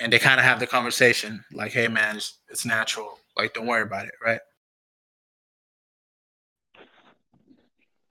and 0.00 0.12
they 0.12 0.18
kind 0.18 0.38
of 0.40 0.44
have 0.46 0.60
the 0.60 0.66
conversation 0.66 1.44
like, 1.52 1.72
Hey 1.72 1.88
man, 1.88 2.16
it's, 2.16 2.38
it's 2.48 2.64
natural. 2.66 3.18
Like, 3.36 3.54
don't 3.54 3.66
worry 3.66 3.82
about 3.82 4.06
it, 4.06 4.14
right? 4.24 4.40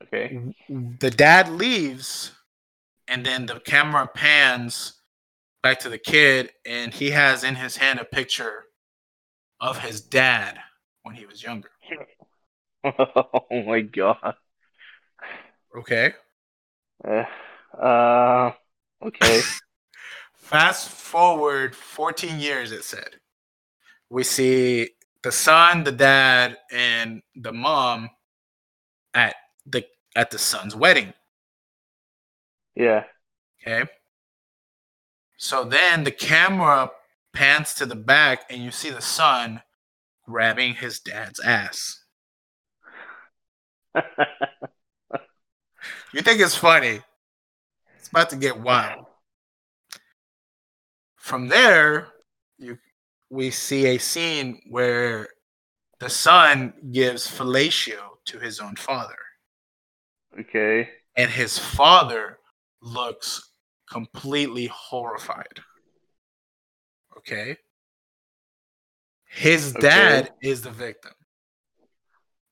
Okay. 0.03 0.53
the 0.69 1.09
dad 1.09 1.49
leaves 1.49 2.31
and 3.07 3.25
then 3.25 3.45
the 3.45 3.59
camera 3.61 4.07
pans 4.13 5.01
back 5.63 5.79
to 5.79 5.89
the 5.89 5.97
kid 5.97 6.51
and 6.65 6.93
he 6.93 7.11
has 7.11 7.43
in 7.43 7.55
his 7.55 7.77
hand 7.77 7.99
a 7.99 8.05
picture 8.05 8.65
of 9.59 9.79
his 9.79 10.01
dad 10.01 10.59
when 11.03 11.15
he 11.15 11.25
was 11.25 11.41
younger 11.41 11.71
oh 12.83 13.63
my 13.65 13.81
god. 13.81 14.35
okay 15.77 16.13
Uh, 17.07 17.25
uh 17.81 18.51
okay. 19.03 19.41
fast 20.35 20.89
forward 20.89 21.75
14 21.75 22.39
years 22.39 22.71
it 22.71 22.83
said 22.83 23.17
we 24.09 24.23
see 24.23 24.89
the 25.23 25.31
son 25.31 25.83
the 25.83 25.91
dad 25.91 26.57
and 26.71 27.21
the 27.35 27.53
mom 27.53 28.09
at 29.13 29.35
the 29.65 29.85
at 30.15 30.31
the 30.31 30.37
son's 30.37 30.75
wedding 30.75 31.13
Yeah. 32.75 33.03
Okay. 33.61 33.89
So 35.37 35.63
then 35.65 36.03
the 36.03 36.11
camera 36.11 36.91
pans 37.33 37.73
to 37.75 37.85
the 37.85 37.95
back 37.95 38.45
and 38.49 38.63
you 38.63 38.71
see 38.71 38.89
the 38.89 39.01
son 39.01 39.61
grabbing 40.25 40.75
his 40.75 40.99
dad's 40.99 41.39
ass. 41.39 42.03
You 46.13 46.21
think 46.21 46.39
it's 46.39 46.55
funny? 46.55 47.01
It's 47.97 48.07
about 48.09 48.29
to 48.29 48.35
get 48.35 48.59
wild. 48.59 49.05
From 51.15 51.47
there, 51.47 52.07
you 52.57 52.77
we 53.29 53.49
see 53.49 53.87
a 53.87 53.97
scene 53.97 54.61
where 54.69 55.27
the 55.99 56.09
son 56.09 56.73
gives 56.91 57.27
fellatio 57.27 58.17
to 58.25 58.37
his 58.37 58.59
own 58.59 58.75
father. 58.75 59.17
Okay. 60.39 60.87
And 61.17 61.31
his 61.31 61.57
father 61.57 62.37
looks 62.81 63.49
completely 63.89 64.67
horrified. 64.67 65.61
Okay. 67.17 67.57
His 69.25 69.73
dad 69.73 70.25
okay. 70.25 70.33
is 70.41 70.61
the 70.61 70.69
victim. 70.69 71.13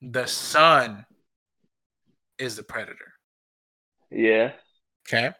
The 0.01 0.25
son 0.25 1.05
is 2.39 2.55
the 2.55 2.63
predator. 2.63 3.10
Yeah. 4.11 4.51
Okay. 5.07 5.31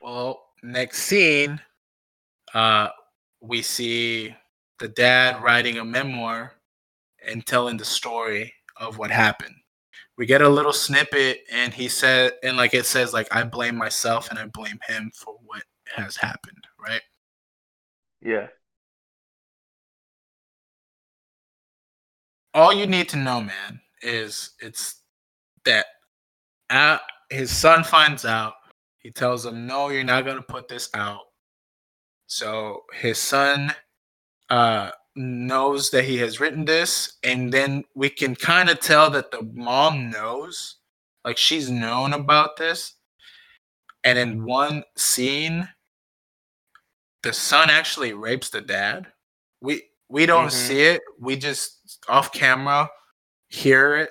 Well, 0.00 0.42
next 0.62 1.04
scene, 1.04 1.60
uh, 2.52 2.88
we 3.40 3.62
see 3.62 4.34
the 4.78 4.88
dad 4.88 5.42
writing 5.42 5.78
a 5.78 5.84
memoir 5.84 6.54
and 7.26 7.46
telling 7.46 7.76
the 7.76 7.84
story 7.84 8.52
of 8.76 8.98
what 8.98 9.10
happened. 9.10 9.54
We 10.18 10.26
get 10.26 10.42
a 10.42 10.48
little 10.48 10.72
snippet, 10.72 11.40
and 11.50 11.72
he 11.72 11.88
said, 11.88 12.32
and 12.42 12.56
like 12.56 12.74
it 12.74 12.84
says, 12.84 13.12
like 13.12 13.34
I 13.34 13.44
blame 13.44 13.76
myself 13.76 14.28
and 14.30 14.38
I 14.38 14.46
blame 14.46 14.78
him 14.86 15.10
for 15.14 15.36
what 15.44 15.62
has 15.94 16.16
happened, 16.16 16.64
right? 16.78 17.00
Yeah. 18.20 18.48
All 22.54 22.72
you 22.72 22.86
need 22.86 23.08
to 23.10 23.16
know, 23.16 23.40
man, 23.40 23.80
is 24.02 24.50
it's 24.60 25.00
that 25.64 25.86
uh, 26.72 26.98
his 27.30 27.50
son 27.50 27.84
finds 27.84 28.24
out. 28.24 28.54
He 28.98 29.10
tells 29.10 29.44
him, 29.46 29.66
"No, 29.66 29.88
you're 29.88 30.04
not 30.04 30.24
gonna 30.24 30.42
put 30.42 30.68
this 30.68 30.88
out." 30.94 31.26
So 32.26 32.84
his 32.92 33.18
son 33.18 33.74
uh, 34.48 34.90
knows 35.14 35.90
that 35.90 36.04
he 36.04 36.18
has 36.18 36.40
written 36.40 36.64
this, 36.64 37.18
and 37.22 37.52
then 37.52 37.84
we 37.94 38.08
can 38.08 38.34
kind 38.34 38.70
of 38.70 38.80
tell 38.80 39.10
that 39.10 39.30
the 39.30 39.42
mom 39.42 40.10
knows, 40.10 40.76
like 41.24 41.36
she's 41.36 41.70
known 41.70 42.12
about 42.12 42.56
this. 42.56 42.94
And 44.04 44.18
in 44.18 44.44
one 44.44 44.84
scene, 44.96 45.68
the 47.22 47.32
son 47.32 47.70
actually 47.70 48.14
rapes 48.14 48.50
the 48.50 48.60
dad. 48.60 49.06
We 49.60 49.82
we 50.08 50.26
don't 50.26 50.48
mm-hmm. 50.48 50.68
see 50.68 50.82
it. 50.82 51.02
We 51.20 51.36
just 51.36 52.04
off 52.08 52.32
camera 52.32 52.90
hear 53.48 53.96
it. 53.96 54.10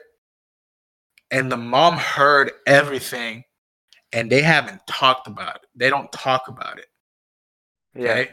And 1.31 1.51
the 1.51 1.57
mom 1.57 1.95
heard 1.97 2.51
everything 2.67 3.43
and 4.13 4.29
they 4.29 4.41
haven't 4.41 4.85
talked 4.87 5.27
about 5.27 5.55
it. 5.55 5.61
They 5.75 5.89
don't 5.89 6.11
talk 6.11 6.47
about 6.47 6.77
it. 6.77 6.87
Okay. 7.97 8.23
Yeah. 8.23 8.31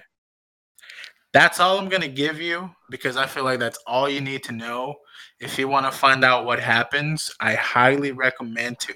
That's 1.32 1.60
all 1.60 1.78
I'm 1.78 1.88
going 1.88 2.02
to 2.02 2.08
give 2.08 2.40
you 2.40 2.70
because 2.90 3.16
I 3.16 3.26
feel 3.26 3.44
like 3.44 3.58
that's 3.58 3.78
all 3.86 4.08
you 4.08 4.20
need 4.20 4.42
to 4.44 4.52
know. 4.52 4.96
If 5.40 5.58
you 5.58 5.68
want 5.68 5.86
to 5.86 5.96
find 5.96 6.24
out 6.24 6.46
what 6.46 6.58
happens, 6.58 7.32
I 7.38 7.54
highly 7.54 8.12
recommend 8.12 8.80
to 8.80 8.94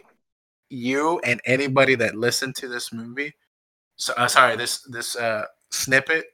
you 0.70 1.20
and 1.20 1.40
anybody 1.44 1.94
that 1.96 2.16
listened 2.16 2.56
to 2.56 2.68
this 2.68 2.92
movie. 2.92 3.34
So, 3.96 4.14
uh, 4.14 4.26
sorry, 4.26 4.56
this 4.56 4.80
this 4.88 5.14
uh, 5.14 5.44
snippet 5.70 6.24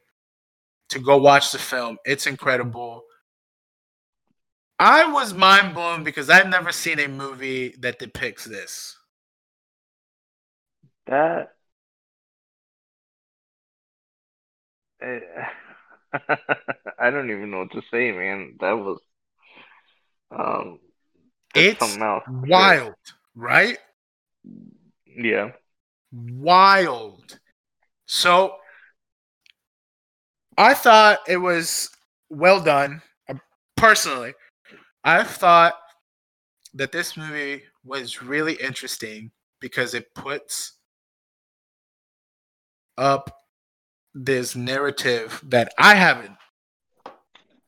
to 0.91 0.99
go 1.01 1.17
watch 1.17 1.51
the 1.51 1.59
film. 1.59 1.99
It's 2.07 2.27
incredible. 2.27 3.03
I 4.79 5.11
was 5.11 5.35
mind 5.35 5.75
blown 5.75 6.05
because 6.05 6.31
I've 6.31 6.49
never 6.49 6.71
seen 6.71 7.01
a 7.01 7.09
movie 7.09 7.75
that 7.81 7.99
depicts 7.99 8.45
this. 8.45 8.97
That 11.07 11.53
I 17.01 17.11
don't 17.11 17.31
even 17.31 17.51
know 17.51 17.59
what 17.59 17.73
to 17.73 17.83
say, 17.91 18.12
man. 18.12 18.57
That 18.61 18.73
was 18.73 19.01
um 20.31 20.81
it's. 21.55 21.97
Wild, 22.29 22.95
right? 23.35 23.79
Yeah. 25.07 25.53
Wild. 26.12 27.38
So 28.07 28.57
I 30.57 30.75
thought 30.75 31.21
it 31.29 31.38
was 31.38 31.91
well 32.29 32.61
done. 32.61 33.03
Uh, 33.29 33.35
personally, 33.77 34.35
I 35.05 35.25
thought 35.25 35.75
that 36.75 36.93
this 36.93 37.17
movie 37.17 37.63
was 37.85 38.23
really 38.23 38.55
interesting 38.55 39.31
because 39.61 39.95
it 39.95 40.15
puts 40.15 40.75
up 42.97 43.31
this 44.15 44.57
narrative 44.57 45.41
that 45.47 45.73
I 45.79 45.95
haven't 45.95 46.37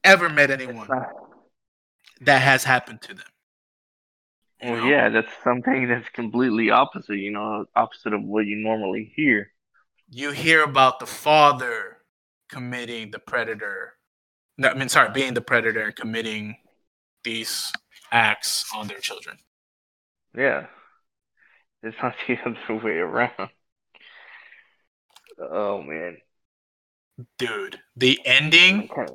ever 0.04 0.28
met 0.28 0.50
anyone 0.50 0.88
that 2.20 2.42
has 2.42 2.64
happened 2.64 3.00
to 3.02 3.14
them. 3.14 3.26
Well, 4.62 4.76
know? 4.76 4.90
yeah, 4.90 5.08
that's 5.08 5.32
something 5.42 5.88
that's 5.88 6.08
completely 6.10 6.70
opposite, 6.70 7.16
you 7.16 7.30
know, 7.30 7.64
opposite 7.74 8.12
of 8.12 8.22
what 8.22 8.46
you 8.46 8.56
normally 8.56 9.12
hear. 9.14 9.52
You 10.10 10.32
hear 10.32 10.64
about 10.64 10.98
the 10.98 11.06
father 11.06 11.98
committing 12.48 13.10
the 13.10 13.20
predator. 13.20 13.94
No, 14.58 14.68
I 14.68 14.74
mean, 14.74 14.88
sorry, 14.88 15.10
being 15.12 15.34
the 15.34 15.40
predator 15.40 15.82
and 15.84 15.96
committing 15.96 16.56
these 17.24 17.72
acts 18.12 18.64
on 18.74 18.88
their 18.88 18.98
children. 18.98 19.38
Yeah. 20.36 20.66
It's 21.82 21.96
not 22.02 22.14
the 22.26 22.38
other 22.46 22.84
way 22.84 22.98
around. 22.98 23.50
Oh, 25.38 25.82
man. 25.82 26.18
Dude, 27.38 27.78
the 27.96 28.20
ending. 28.24 28.88
Okay. 28.90 29.12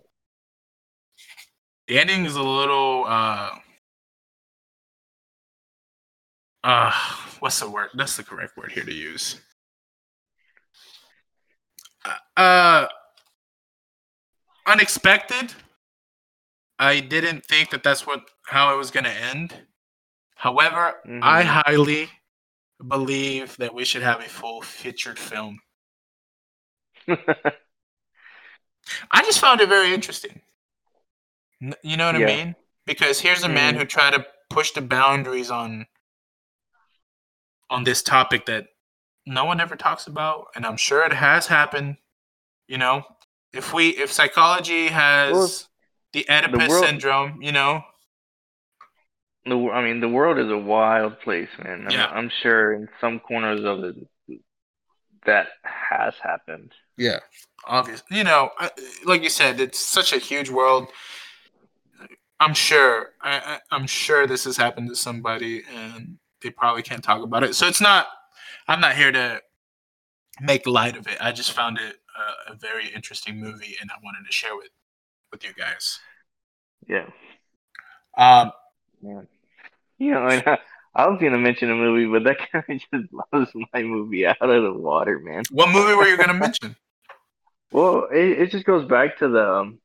The 1.88 2.00
ending 2.00 2.26
is 2.26 2.36
a 2.36 2.42
little 2.42 3.06
uh 3.08 3.52
uh 6.64 6.92
what's 7.40 7.60
the 7.60 7.70
word? 7.70 7.90
That's 7.94 8.18
the 8.18 8.24
correct 8.24 8.58
word 8.58 8.72
here 8.72 8.84
to 8.84 8.94
use. 8.94 9.40
Uh, 12.04 12.40
uh 12.40 12.88
unexpected. 14.66 15.54
I 16.78 17.00
didn't 17.00 17.46
think 17.46 17.70
that 17.70 17.84
that's 17.84 18.06
what 18.06 18.30
how 18.48 18.74
it 18.74 18.78
was 18.78 18.92
going 18.92 19.06
to 19.06 19.10
end. 19.12 19.54
However, 20.36 20.96
mm-hmm. 21.06 21.20
I 21.24 21.44
highly 21.44 22.10
believe 22.86 23.56
that 23.58 23.74
we 23.74 23.86
should 23.86 24.04
have 24.04 24.20
a 24.20 24.30
full 24.30 24.62
featured 24.62 25.18
film. 25.18 25.60
I 27.08 27.18
just 29.24 29.40
found 29.40 29.62
it 29.62 29.70
very 29.70 29.94
interesting. 29.94 30.42
You 31.60 31.98
know 31.98 32.12
what 32.12 32.20
yeah. 32.20 32.28
I 32.28 32.36
mean? 32.36 32.56
Because 32.86 33.20
here's 33.20 33.44
a 33.44 33.50
man 33.50 33.74
mm-hmm. 33.74 33.80
who 33.80 33.86
tried 33.86 34.12
to 34.12 34.26
push 34.50 34.72
the 34.72 34.82
boundaries 34.82 35.50
on 35.50 35.88
on 37.70 37.84
this 37.84 38.04
topic 38.04 38.46
that 38.46 38.68
no 39.26 39.46
one 39.46 39.60
ever 39.60 39.76
talks 39.76 40.06
about, 40.08 40.48
and 40.56 40.66
I'm 40.66 40.78
sure 40.78 41.04
it 41.04 41.14
has 41.14 41.48
happened. 41.48 41.98
You 42.68 42.78
know, 42.78 43.04
if 43.54 43.74
we 43.74 43.90
if 43.90 44.12
psychology 44.12 44.88
has 44.88 45.68
the 46.16 46.26
Oedipus 46.30 46.64
the 46.64 46.70
world, 46.70 46.86
syndrome, 46.86 47.42
you 47.42 47.52
know. 47.52 47.84
The 49.46 49.58
I 49.70 49.84
mean, 49.84 50.00
the 50.00 50.08
world 50.08 50.40
is 50.40 50.50
a 50.50 50.58
wild 50.58 51.20
place, 51.20 51.50
man. 51.62 51.88
Yeah. 51.92 52.06
I'm, 52.06 52.18
I'm 52.18 52.32
sure 52.42 52.74
in 52.74 52.88
some 53.02 53.20
corners 53.20 53.66
of 53.66 53.84
it 53.84 54.40
that 55.26 55.48
has 55.64 56.14
happened. 56.24 56.72
Yeah, 56.98 57.20
obviously. 57.66 58.18
You 58.18 58.24
know, 58.24 58.50
like 59.04 59.24
you 59.24 59.30
said, 59.30 59.60
it's 59.60 59.78
such 59.78 60.14
a 60.14 60.18
huge 60.18 60.50
world. 60.50 60.88
I'm 62.40 62.54
sure. 62.54 63.10
I, 63.22 63.60
I'm 63.70 63.86
sure 63.86 64.26
this 64.26 64.46
has 64.46 64.56
happened 64.56 64.88
to 64.90 64.96
somebody, 64.96 65.64
and 65.76 66.18
they 66.42 66.50
probably 66.50 66.82
can't 66.82 67.04
talk 67.04 67.22
about 67.22 67.44
it. 67.44 67.56
So 67.56 67.68
it's 67.68 67.82
not. 67.82 68.08
I'm 68.70 68.80
not 68.80 68.96
here 68.96 69.12
to 69.12 69.42
make 70.40 70.66
light 70.66 70.96
of 70.96 71.08
it. 71.08 71.18
I 71.20 71.34
just 71.34 71.52
found 71.52 71.78
it 71.78 71.98
a, 72.48 72.54
a 72.54 72.56
very 72.56 72.88
interesting 72.88 73.38
movie, 73.38 73.76
and 73.82 73.92
I 73.92 73.96
wanted 74.02 74.26
to 74.26 74.32
share 74.32 74.56
with 74.56 74.70
with 75.36 75.44
you 75.44 75.54
guys. 75.54 76.00
Yeah. 76.88 77.08
Um. 78.18 78.52
Yeah. 79.02 79.22
You 79.98 80.12
know, 80.12 80.28
I, 80.28 80.58
I 80.96 81.08
was 81.08 81.20
gonna 81.22 81.38
mention 81.38 81.70
a 81.70 81.76
movie, 81.76 82.06
but 82.06 82.24
that 82.24 82.38
kind 82.52 82.64
of 82.70 83.02
just 83.02 83.12
blows 83.12 83.52
my 83.74 83.84
movie 83.84 84.26
out 84.26 84.38
of 84.42 84.64
the 84.64 84.74
water, 84.74 85.20
man. 85.20 85.44
What 85.52 85.70
movie 85.70 85.94
were 85.94 86.08
you 86.08 86.18
gonna 86.18 86.34
mention? 86.34 86.76
well, 87.72 88.08
it, 88.12 88.40
it 88.40 88.52
just 88.52 88.66
goes 88.66 88.88
back 88.88 89.18
to 89.20 89.28
the 89.28 89.54
um, 89.54 89.80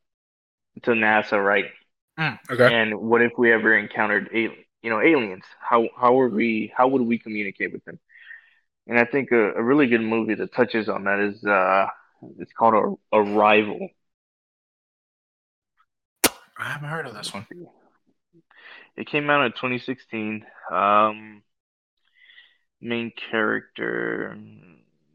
to 0.83 0.91
NASA, 0.91 1.43
right? 1.43 1.65
Mm, 2.17 2.39
okay. 2.49 2.73
And 2.73 3.01
what 3.01 3.21
if 3.21 3.33
we 3.37 3.51
ever 3.51 3.77
encountered 3.77 4.29
you 4.33 4.53
know 4.83 5.01
aliens? 5.01 5.43
How 5.59 5.89
how 5.99 6.13
would 6.15 6.33
we 6.33 6.71
how 6.75 6.87
would 6.87 7.01
we 7.01 7.19
communicate 7.19 7.73
with 7.73 7.83
them? 7.83 7.99
And 8.87 8.97
I 8.97 9.05
think 9.05 9.31
a, 9.31 9.53
a 9.53 9.63
really 9.63 9.87
good 9.87 10.01
movie 10.01 10.35
that 10.35 10.53
touches 10.53 10.87
on 10.87 11.03
that 11.03 11.19
is 11.19 11.43
uh 11.43 11.87
it's 12.39 12.53
called 12.53 12.99
Arrival. 13.11 13.89
I 16.61 16.65
haven't 16.65 16.89
heard 16.89 17.07
of 17.07 17.15
this 17.15 17.33
one. 17.33 17.47
It 18.95 19.07
came 19.07 19.29
out 19.31 19.45
in 19.45 19.51
2016. 19.53 20.45
Um, 20.71 21.41
main 22.79 23.11
character. 23.31 24.37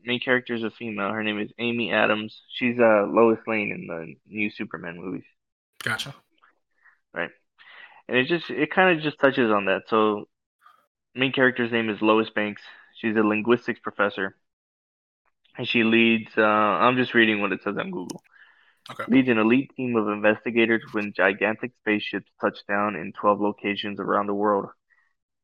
Main 0.05 0.19
character 0.19 0.55
is 0.55 0.65
a 0.65 0.71
female. 0.71 1.13
Her 1.13 1.23
name 1.23 1.39
is 1.39 1.53
Amy 1.59 1.93
Adams. 1.93 2.43
She's 2.51 2.81
uh 2.81 3.07
Lois 3.07 3.39
Lane 3.47 3.71
in 3.71 3.87
the 3.87 4.15
new 4.27 4.51
Superman 4.51 5.01
movies. 5.01 5.25
Gotcha. 5.85 6.15
Right. 7.15 7.31
And 8.09 8.17
it 8.17 8.27
just 8.27 8.51
it 8.51 8.73
kind 8.73 8.97
of 8.97 9.05
just 9.05 9.21
touches 9.21 9.51
on 9.51 9.67
that. 9.67 9.83
So 9.87 10.29
main 11.15 11.33
character's 11.33 11.71
name 11.71 11.91
is 11.91 12.03
Lois 12.03 12.31
Banks. 12.31 12.63
She's 12.97 13.17
a 13.17 13.23
linguistics 13.23 13.81
professor. 13.81 14.37
And 15.57 15.69
she 15.69 15.85
leads 15.85 16.31
uh 16.37 16.43
I'm 16.43 16.97
just 16.97 17.15
reading 17.15 17.41
what 17.41 17.53
it 17.53 17.63
says 17.63 17.77
on 17.79 17.93
Google. 17.93 18.21
Okay. 18.91 19.05
Leads 19.09 19.29
an 19.29 19.39
elite 19.39 19.73
team 19.77 19.97
of 19.97 20.09
investigators 20.09 20.83
when 20.93 21.13
gigantic 21.13 21.73
spaceships 21.81 22.31
touch 22.41 22.59
down 22.69 22.95
in 22.95 23.13
12 23.13 23.41
locations 23.41 23.99
around 23.99 24.27
the 24.27 24.35
world. 24.35 24.67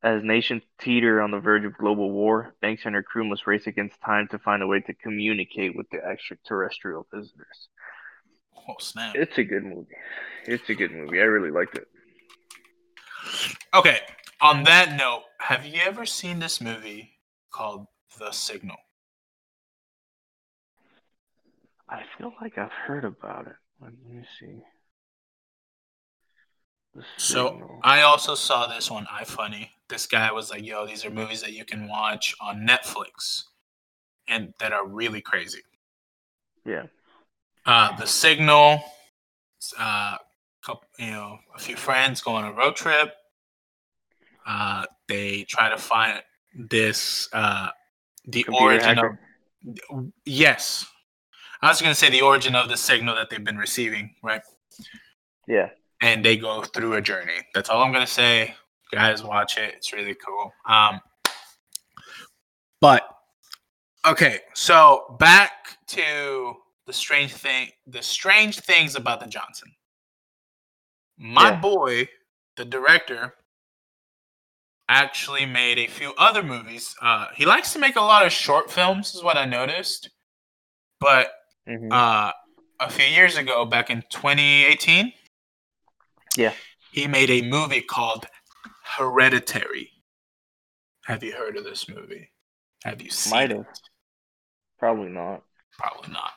As 0.02 0.22
nations 0.24 0.62
teeter 0.80 1.20
on 1.20 1.30
the 1.30 1.38
verge 1.38 1.64
of 1.64 1.76
global 1.76 2.10
war, 2.10 2.54
Banks 2.60 2.82
and 2.84 2.94
her 2.94 3.02
crew 3.02 3.24
must 3.24 3.46
race 3.46 3.66
against 3.66 4.00
time 4.00 4.26
to 4.28 4.38
find 4.38 4.62
a 4.62 4.66
way 4.66 4.80
to 4.80 4.94
communicate 4.94 5.76
with 5.76 5.88
the 5.90 6.04
extraterrestrial 6.04 7.06
visitors. 7.12 7.68
Oh 8.68 8.74
snap. 8.78 9.14
It's 9.14 9.38
a 9.38 9.44
good 9.44 9.64
movie. 9.64 9.94
It's 10.46 10.68
a 10.68 10.74
good 10.74 10.92
movie. 10.92 11.20
I 11.20 11.24
really 11.24 11.50
liked 11.50 11.78
it. 11.78 11.86
Okay. 13.74 14.00
On 14.40 14.64
that 14.64 14.96
note, 14.96 15.22
have 15.38 15.64
you 15.64 15.80
ever 15.84 16.04
seen 16.04 16.40
this 16.40 16.60
movie 16.60 17.12
called 17.52 17.86
The 18.18 18.32
Signal? 18.32 18.76
I 21.92 22.02
feel 22.16 22.32
like 22.40 22.56
I've 22.56 22.72
heard 22.72 23.04
about 23.04 23.46
it. 23.46 23.56
Let 23.80 23.92
me 24.08 24.24
see. 24.40 24.62
So 27.18 27.78
I 27.82 28.02
also 28.02 28.34
saw 28.34 28.66
this 28.66 28.90
on 28.90 29.06
iFunny. 29.06 29.68
This 29.88 30.06
guy 30.06 30.32
was 30.32 30.50
like, 30.50 30.64
"Yo, 30.64 30.86
these 30.86 31.04
are 31.04 31.10
movies 31.10 31.42
that 31.42 31.52
you 31.52 31.64
can 31.64 31.88
watch 31.88 32.34
on 32.40 32.66
Netflix, 32.66 33.44
and 34.26 34.54
that 34.58 34.72
are 34.72 34.86
really 34.86 35.20
crazy." 35.20 35.62
yeah. 36.64 36.84
Uh, 37.66 37.96
the 37.96 38.06
Signal. 38.06 38.82
Uh, 39.78 40.16
couple, 40.64 40.88
you 40.98 41.10
know, 41.10 41.38
a 41.54 41.58
few 41.58 41.76
friends 41.76 42.20
go 42.20 42.32
on 42.32 42.44
a 42.44 42.52
road 42.52 42.74
trip. 42.74 43.14
Uh, 44.46 44.84
they 45.08 45.44
try 45.44 45.68
to 45.68 45.78
find 45.78 46.20
this. 46.54 47.28
Uh, 47.32 47.68
the 48.24 48.44
Computer 48.44 48.64
origin 48.64 48.96
hacker. 48.96 49.20
of 49.90 50.12
yes. 50.24 50.86
I 51.62 51.68
was 51.68 51.80
gonna 51.80 51.94
say 51.94 52.10
the 52.10 52.22
origin 52.22 52.54
of 52.56 52.68
the 52.68 52.76
signal 52.76 53.14
that 53.14 53.30
they've 53.30 53.42
been 53.44 53.56
receiving, 53.58 54.14
right? 54.22 54.42
Yeah. 55.48 55.70
and 56.00 56.24
they 56.24 56.36
go 56.36 56.62
through 56.62 56.94
a 56.94 57.00
journey. 57.00 57.46
That's 57.54 57.68
all 57.70 57.82
I'm 57.82 57.92
gonna 57.92 58.06
say. 58.06 58.54
Guys, 58.90 59.22
watch 59.22 59.56
it. 59.58 59.74
It's 59.76 59.92
really 59.92 60.14
cool. 60.14 60.52
Um, 60.66 61.00
but 62.80 63.08
okay, 64.06 64.40
so 64.54 65.16
back 65.20 65.78
to 65.88 66.54
the 66.86 66.92
strange 66.92 67.32
thing. 67.32 67.68
The 67.86 68.02
strange 68.02 68.58
things 68.60 68.96
about 68.96 69.20
the 69.20 69.26
Johnson. 69.26 69.70
My 71.16 71.50
Yeah. 71.50 71.60
boy, 71.60 72.08
the 72.56 72.64
director, 72.64 73.36
actually 74.88 75.46
made 75.46 75.78
a 75.78 75.86
few 75.86 76.12
other 76.14 76.42
movies. 76.42 76.96
Uh, 77.00 77.28
he 77.36 77.46
likes 77.46 77.72
to 77.72 77.78
make 77.78 77.94
a 77.96 78.00
lot 78.00 78.26
of 78.26 78.32
short 78.32 78.70
films, 78.70 79.14
is 79.14 79.22
what 79.22 79.36
I 79.38 79.44
noticed. 79.44 80.10
But 80.98 81.32
hmm 81.66 81.88
uh, 81.90 82.32
a 82.80 82.90
few 82.90 83.06
years 83.06 83.36
ago, 83.36 83.64
back 83.64 83.90
in 83.90 84.02
2018, 84.10 85.12
Yeah. 86.36 86.52
he 86.92 87.06
made 87.06 87.30
a 87.30 87.42
movie 87.42 87.80
called 87.82 88.26
Hereditary. 88.96 89.90
Have 91.04 91.22
you 91.22 91.32
heard 91.32 91.56
of 91.56 91.64
this 91.64 91.88
movie? 91.88 92.30
Have 92.84 93.00
you 93.00 93.10
seen 93.10 93.30
Might 93.32 93.50
it? 93.52 93.56
have. 93.58 93.66
Probably 94.78 95.10
not. 95.10 95.44
Probably 95.78 96.12
not. 96.12 96.32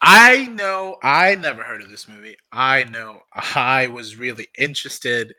I 0.00 0.46
know 0.46 0.96
I 1.02 1.36
never 1.36 1.62
heard 1.62 1.80
of 1.82 1.88
this 1.90 2.08
movie. 2.08 2.36
I 2.50 2.82
know 2.84 3.20
I 3.54 3.86
was 3.86 4.16
really 4.16 4.48
interested 4.58 5.32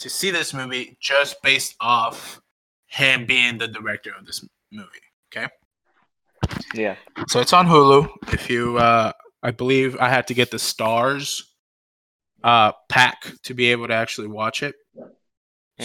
to 0.00 0.10
see 0.10 0.30
this 0.30 0.52
movie 0.52 0.98
just 1.00 1.40
based 1.42 1.74
off 1.80 2.40
him 2.86 3.24
being 3.24 3.56
the 3.56 3.68
director 3.68 4.12
of 4.18 4.26
this 4.26 4.44
movie. 4.70 4.88
Okay. 5.34 5.48
Yeah. 6.74 6.96
So 7.28 7.40
it's 7.40 7.52
on 7.52 7.66
Hulu. 7.66 8.08
If 8.32 8.48
you, 8.50 8.78
uh, 8.78 9.12
I 9.42 9.50
believe 9.50 9.96
I 9.98 10.08
had 10.08 10.26
to 10.28 10.34
get 10.34 10.50
the 10.50 10.56
Starz 10.56 11.42
uh, 12.42 12.72
pack 12.88 13.32
to 13.44 13.54
be 13.54 13.66
able 13.72 13.88
to 13.88 13.94
actually 13.94 14.28
watch 14.28 14.62
it. 14.62 14.74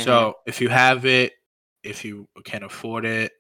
So 0.03 0.35
if 0.45 0.59
you 0.61 0.69
have 0.69 1.05
it, 1.05 1.33
if 1.83 2.03
you 2.03 2.27
can 2.43 2.63
afford 2.63 3.05
it, 3.05 3.31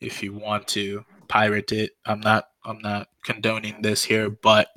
if 0.00 0.22
you 0.22 0.32
want 0.32 0.68
to 0.68 1.04
pirate 1.28 1.72
it, 1.72 1.90
I'm 2.04 2.20
not, 2.20 2.44
I'm 2.64 2.78
not 2.78 3.08
condoning 3.24 3.82
this 3.82 4.02
here, 4.04 4.30
but 4.30 4.68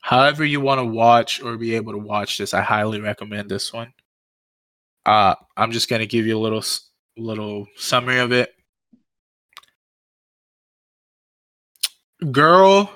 however 0.00 0.44
you 0.44 0.60
want 0.60 0.78
to 0.78 0.84
watch 0.84 1.42
or 1.42 1.56
be 1.56 1.74
able 1.74 1.92
to 1.92 1.98
watch 1.98 2.38
this, 2.38 2.54
I 2.54 2.62
highly 2.62 3.00
recommend 3.00 3.50
this 3.50 3.72
one. 3.72 3.92
Uh, 5.04 5.34
I'm 5.56 5.72
just 5.72 5.88
gonna 5.88 6.06
give 6.06 6.26
you 6.26 6.36
a 6.36 6.40
little, 6.40 6.64
little 7.16 7.66
summary 7.76 8.18
of 8.18 8.32
it. 8.32 8.54
Girl. 12.32 12.90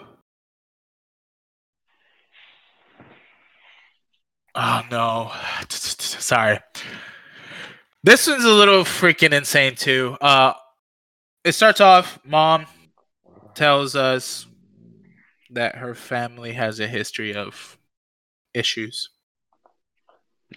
Oh 4.54 4.82
no. 4.90 5.32
Sorry. 5.68 6.58
This 8.04 8.26
one's 8.26 8.44
a 8.44 8.50
little 8.52 8.84
freaking 8.84 9.32
insane 9.32 9.74
too. 9.76 10.16
Uh 10.20 10.54
it 11.44 11.52
starts 11.52 11.80
off 11.80 12.18
mom 12.24 12.66
tells 13.54 13.96
us 13.96 14.46
that 15.50 15.76
her 15.76 15.94
family 15.94 16.52
has 16.52 16.80
a 16.80 16.86
history 16.86 17.34
of 17.34 17.78
issues. 18.54 19.10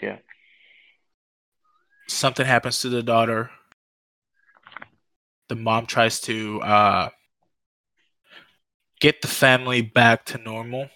Yeah. 0.02 0.18
something 2.08 2.46
happens 2.46 2.80
to 2.80 2.90
the 2.90 3.04
daughter. 3.04 3.50
The 5.50 5.56
mom 5.56 5.86
tries 5.86 6.20
to 6.22 6.62
uh 6.62 7.10
get 9.00 9.22
the 9.22 9.28
family 9.28 9.82
back 9.82 10.26
to 10.26 10.38
normal 10.38 10.90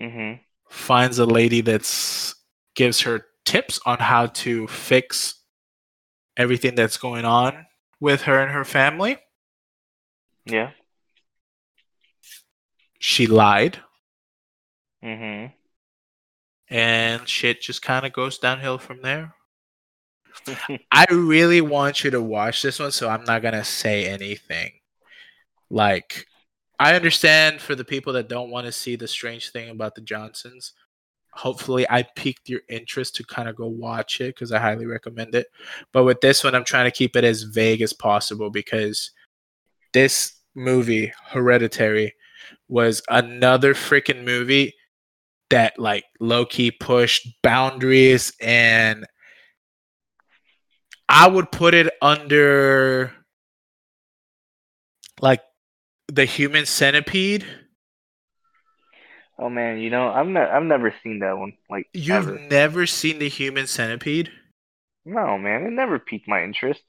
hmm 0.00 0.40
finds 0.68 1.18
a 1.18 1.26
lady 1.26 1.60
that's 1.60 2.34
gives 2.74 3.00
her 3.02 3.26
tips 3.44 3.80
on 3.86 3.98
how 3.98 4.26
to 4.26 4.66
fix 4.68 5.42
everything 6.36 6.74
that's 6.74 6.96
going 6.96 7.24
on 7.24 7.66
with 8.00 8.22
her 8.22 8.40
and 8.40 8.52
her 8.52 8.64
family. 8.64 9.18
Yeah. 10.46 10.70
She 13.00 13.26
lied 13.26 13.82
Mm-hmm. 15.02 15.52
and 16.70 17.28
shit 17.28 17.60
just 17.60 17.82
kind 17.82 18.06
of 18.06 18.12
goes 18.12 18.38
downhill 18.38 18.78
from 18.78 19.02
there. 19.02 19.34
I 20.92 21.06
really 21.10 21.60
want 21.60 22.04
you 22.04 22.10
to 22.10 22.20
watch 22.22 22.62
this 22.62 22.78
one 22.78 22.92
so 22.92 23.08
I'm 23.08 23.24
not 23.24 23.42
going 23.42 23.54
to 23.54 23.64
say 23.64 24.06
anything. 24.06 24.72
Like 25.70 26.26
I 26.78 26.94
understand 26.94 27.60
for 27.60 27.74
the 27.74 27.84
people 27.84 28.12
that 28.14 28.28
don't 28.28 28.50
want 28.50 28.66
to 28.66 28.72
see 28.72 28.96
the 28.96 29.08
strange 29.08 29.50
thing 29.50 29.70
about 29.70 29.94
the 29.94 30.00
Johnsons. 30.00 30.72
Hopefully, 31.32 31.86
I 31.90 32.04
piqued 32.16 32.48
your 32.48 32.60
interest 32.68 33.16
to 33.16 33.24
kind 33.24 33.48
of 33.48 33.56
go 33.56 33.66
watch 33.66 34.20
it 34.20 34.34
because 34.34 34.52
I 34.52 34.58
highly 34.58 34.86
recommend 34.86 35.34
it. 35.34 35.46
But 35.92 36.04
with 36.04 36.20
this 36.20 36.42
one, 36.44 36.54
I'm 36.54 36.64
trying 36.64 36.86
to 36.86 36.96
keep 36.96 37.16
it 37.16 37.24
as 37.24 37.42
vague 37.42 37.82
as 37.82 37.92
possible 37.92 38.50
because 38.50 39.10
this 39.92 40.34
movie, 40.54 41.12
Hereditary, 41.26 42.14
was 42.68 43.02
another 43.08 43.74
freaking 43.74 44.24
movie 44.24 44.74
that 45.50 45.78
like 45.78 46.04
low 46.20 46.44
key 46.44 46.70
pushed 46.70 47.26
boundaries 47.42 48.32
and 48.40 49.06
I 51.08 51.26
would 51.26 51.50
put 51.50 51.74
it 51.74 51.92
under 52.02 53.12
like 55.20 55.40
the 56.08 56.24
human 56.24 56.66
centipede. 56.66 57.44
oh 59.38 59.48
man, 59.48 59.78
you 59.78 59.90
know, 59.90 60.08
I've 60.08 60.26
ne- 60.26 60.40
I've 60.40 60.62
never 60.64 60.94
seen 61.02 61.20
that 61.20 61.36
one. 61.38 61.52
Like 61.70 61.86
You've 61.92 62.28
ever. 62.28 62.38
never 62.38 62.86
seen 62.86 63.18
the 63.18 63.28
human 63.28 63.66
centipede? 63.66 64.30
No, 65.04 65.38
man, 65.38 65.64
it 65.64 65.70
never 65.72 65.98
piqued 65.98 66.28
my 66.28 66.42
interest. 66.42 66.82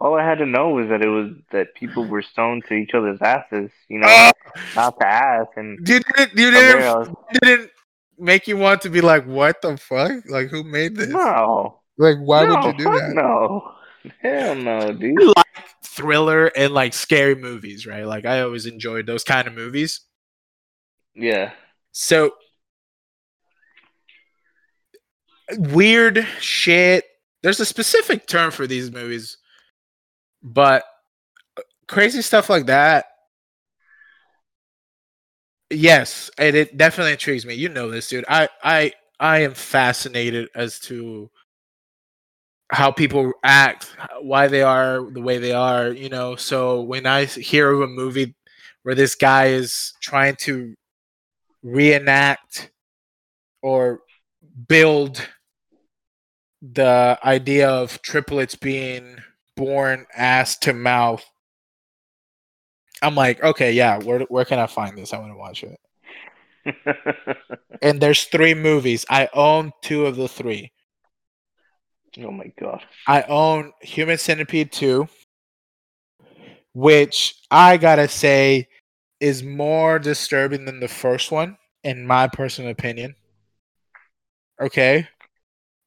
All 0.00 0.14
I 0.14 0.24
had 0.24 0.38
to 0.38 0.46
know 0.46 0.70
was 0.70 0.88
that 0.88 1.02
it 1.02 1.08
was 1.08 1.32
that 1.52 1.74
people 1.74 2.06
were 2.06 2.22
stoned 2.22 2.64
to 2.68 2.74
each 2.74 2.92
other's 2.94 3.20
asses, 3.20 3.70
you 3.88 3.98
know, 3.98 4.06
Oh, 4.08 4.32
not 4.74 4.98
to 4.98 5.06
ass, 5.06 5.46
and 5.56 5.78
didn't, 5.84 6.06
you 6.34 6.46
from 6.46 6.54
there 6.54 6.88
I 6.88 7.04
didn't, 7.04 7.18
didn't 7.42 7.70
make 8.18 8.48
you 8.48 8.56
want 8.56 8.80
to 8.82 8.88
be 8.88 9.02
like, 9.02 9.26
what 9.26 9.60
the 9.60 9.76
fuck? 9.76 10.12
Like, 10.30 10.48
who 10.48 10.64
made 10.64 10.96
this? 10.96 11.08
no, 11.10 11.80
Like, 11.98 12.16
why 12.18 12.44
no, 12.46 12.54
would 12.54 12.64
you 12.64 12.72
do 12.78 12.84
that? 12.84 13.12
No, 13.14 13.72
hell 14.22 14.54
no, 14.54 14.92
dude. 14.92 15.18
Thriller 16.00 16.46
and 16.56 16.72
like 16.74 16.94
scary 16.94 17.34
movies, 17.34 17.86
right? 17.86 18.04
Like, 18.06 18.24
I 18.26 18.40
always 18.42 18.66
enjoyed 18.66 19.06
those 19.06 19.24
kind 19.24 19.46
of 19.46 19.54
movies. 19.54 20.00
Yeah, 21.14 21.52
So 21.92 22.32
weird 25.58 26.26
shit 26.38 27.04
there's 27.42 27.60
a 27.60 27.64
specific 27.66 28.26
term 28.26 28.50
for 28.50 28.66
these 28.66 28.92
movies, 28.92 29.38
but 30.42 30.84
uh, 31.56 31.62
crazy 31.88 32.22
stuff 32.22 32.50
like 32.50 32.66
that. 32.66 33.06
Yes, 35.70 36.30
and 36.36 36.56
it 36.56 36.76
definitely 36.76 37.12
intrigues 37.12 37.46
me. 37.46 37.54
You 37.54 37.68
know 37.68 37.90
this, 37.90 38.08
dude. 38.08 38.24
I 38.28 38.48
I 38.62 38.92
I 39.20 39.40
am 39.40 39.54
fascinated 39.54 40.48
as 40.54 40.80
to 40.80 41.30
how 42.70 42.90
people 42.90 43.32
act, 43.42 43.94
why 44.20 44.46
they 44.46 44.62
are 44.62 45.10
the 45.10 45.20
way 45.20 45.38
they 45.38 45.52
are, 45.52 45.88
you 45.88 46.08
know. 46.08 46.36
So 46.36 46.82
when 46.82 47.06
I 47.06 47.24
hear 47.24 47.70
of 47.72 47.80
a 47.82 47.86
movie 47.86 48.34
where 48.82 48.94
this 48.94 49.14
guy 49.14 49.46
is 49.46 49.92
trying 50.00 50.36
to 50.36 50.74
reenact 51.62 52.70
or 53.62 54.00
build 54.68 55.28
the 56.62 57.18
idea 57.24 57.68
of 57.68 58.00
triplets 58.02 58.54
being 58.54 59.16
born 59.56 60.06
ass 60.14 60.58
to 60.58 60.72
mouth. 60.72 61.24
I'm 63.02 63.14
like, 63.14 63.42
okay, 63.42 63.72
yeah, 63.72 63.98
where 63.98 64.20
where 64.20 64.44
can 64.44 64.58
I 64.58 64.66
find 64.66 64.96
this? 64.96 65.12
I 65.12 65.18
want 65.18 65.32
to 65.32 65.38
watch 65.38 65.64
it. 65.64 65.80
and 67.82 68.00
there's 68.00 68.24
three 68.24 68.54
movies. 68.54 69.06
I 69.08 69.28
own 69.32 69.72
two 69.82 70.06
of 70.06 70.16
the 70.16 70.28
three. 70.28 70.72
Oh 72.18 72.30
my 72.30 72.52
god. 72.58 72.82
I 73.06 73.22
own 73.22 73.72
Human 73.82 74.18
Centipede 74.18 74.72
2, 74.72 75.08
which 76.74 77.36
I 77.50 77.76
gotta 77.76 78.08
say 78.08 78.68
is 79.20 79.42
more 79.42 79.98
disturbing 79.98 80.64
than 80.64 80.80
the 80.80 80.88
first 80.88 81.30
one, 81.30 81.56
in 81.84 82.06
my 82.06 82.26
personal 82.26 82.70
opinion. 82.70 83.14
Okay. 84.60 85.08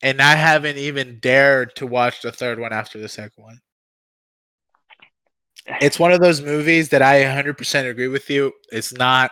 And 0.02 0.22
I 0.22 0.36
haven't 0.36 0.78
even 0.78 1.20
dared 1.20 1.76
to 1.78 1.88
watch 1.88 2.22
the 2.22 2.32
third 2.32 2.60
one 2.60 2.74
after 2.74 3.00
the 3.00 3.10
second 3.10 3.44
one. 3.44 3.62
It's 5.82 6.00
one 6.00 6.12
of 6.12 6.20
those 6.20 6.42
movies 6.42 6.90
that 6.90 7.02
I 7.02 7.24
100% 7.24 7.90
agree 7.90 8.10
with 8.10 8.30
you. 8.30 8.52
It's 8.72 8.94
not 8.94 9.32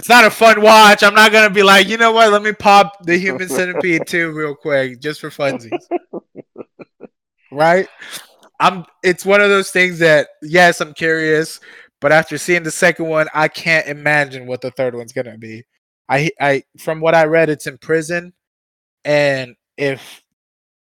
it's 0.00 0.08
not 0.08 0.24
a 0.24 0.30
fun 0.30 0.62
watch. 0.62 1.02
I'm 1.02 1.12
not 1.12 1.30
gonna 1.30 1.50
be 1.50 1.62
like, 1.62 1.86
you 1.86 1.98
know 1.98 2.10
what? 2.10 2.32
Let 2.32 2.42
me 2.42 2.52
pop 2.52 3.04
the 3.04 3.18
Human 3.18 3.48
Centipede 3.50 4.06
2 4.06 4.32
real 4.32 4.54
quick, 4.54 4.98
just 4.98 5.20
for 5.20 5.28
funsies. 5.28 5.78
right? 7.52 7.86
I'm. 8.58 8.86
It's 9.02 9.26
one 9.26 9.42
of 9.42 9.50
those 9.50 9.70
things 9.70 9.98
that 9.98 10.28
yes, 10.40 10.80
I'm 10.80 10.94
curious, 10.94 11.60
but 12.00 12.12
after 12.12 12.38
seeing 12.38 12.62
the 12.62 12.70
second 12.70 13.08
one, 13.08 13.28
I 13.34 13.48
can't 13.48 13.88
imagine 13.88 14.46
what 14.46 14.62
the 14.62 14.70
third 14.70 14.94
one's 14.94 15.12
gonna 15.12 15.36
be. 15.36 15.64
I, 16.08 16.30
I, 16.40 16.62
from 16.78 17.00
what 17.00 17.14
I 17.14 17.24
read, 17.26 17.50
it's 17.50 17.66
in 17.66 17.76
prison, 17.76 18.32
and 19.04 19.54
if 19.76 20.22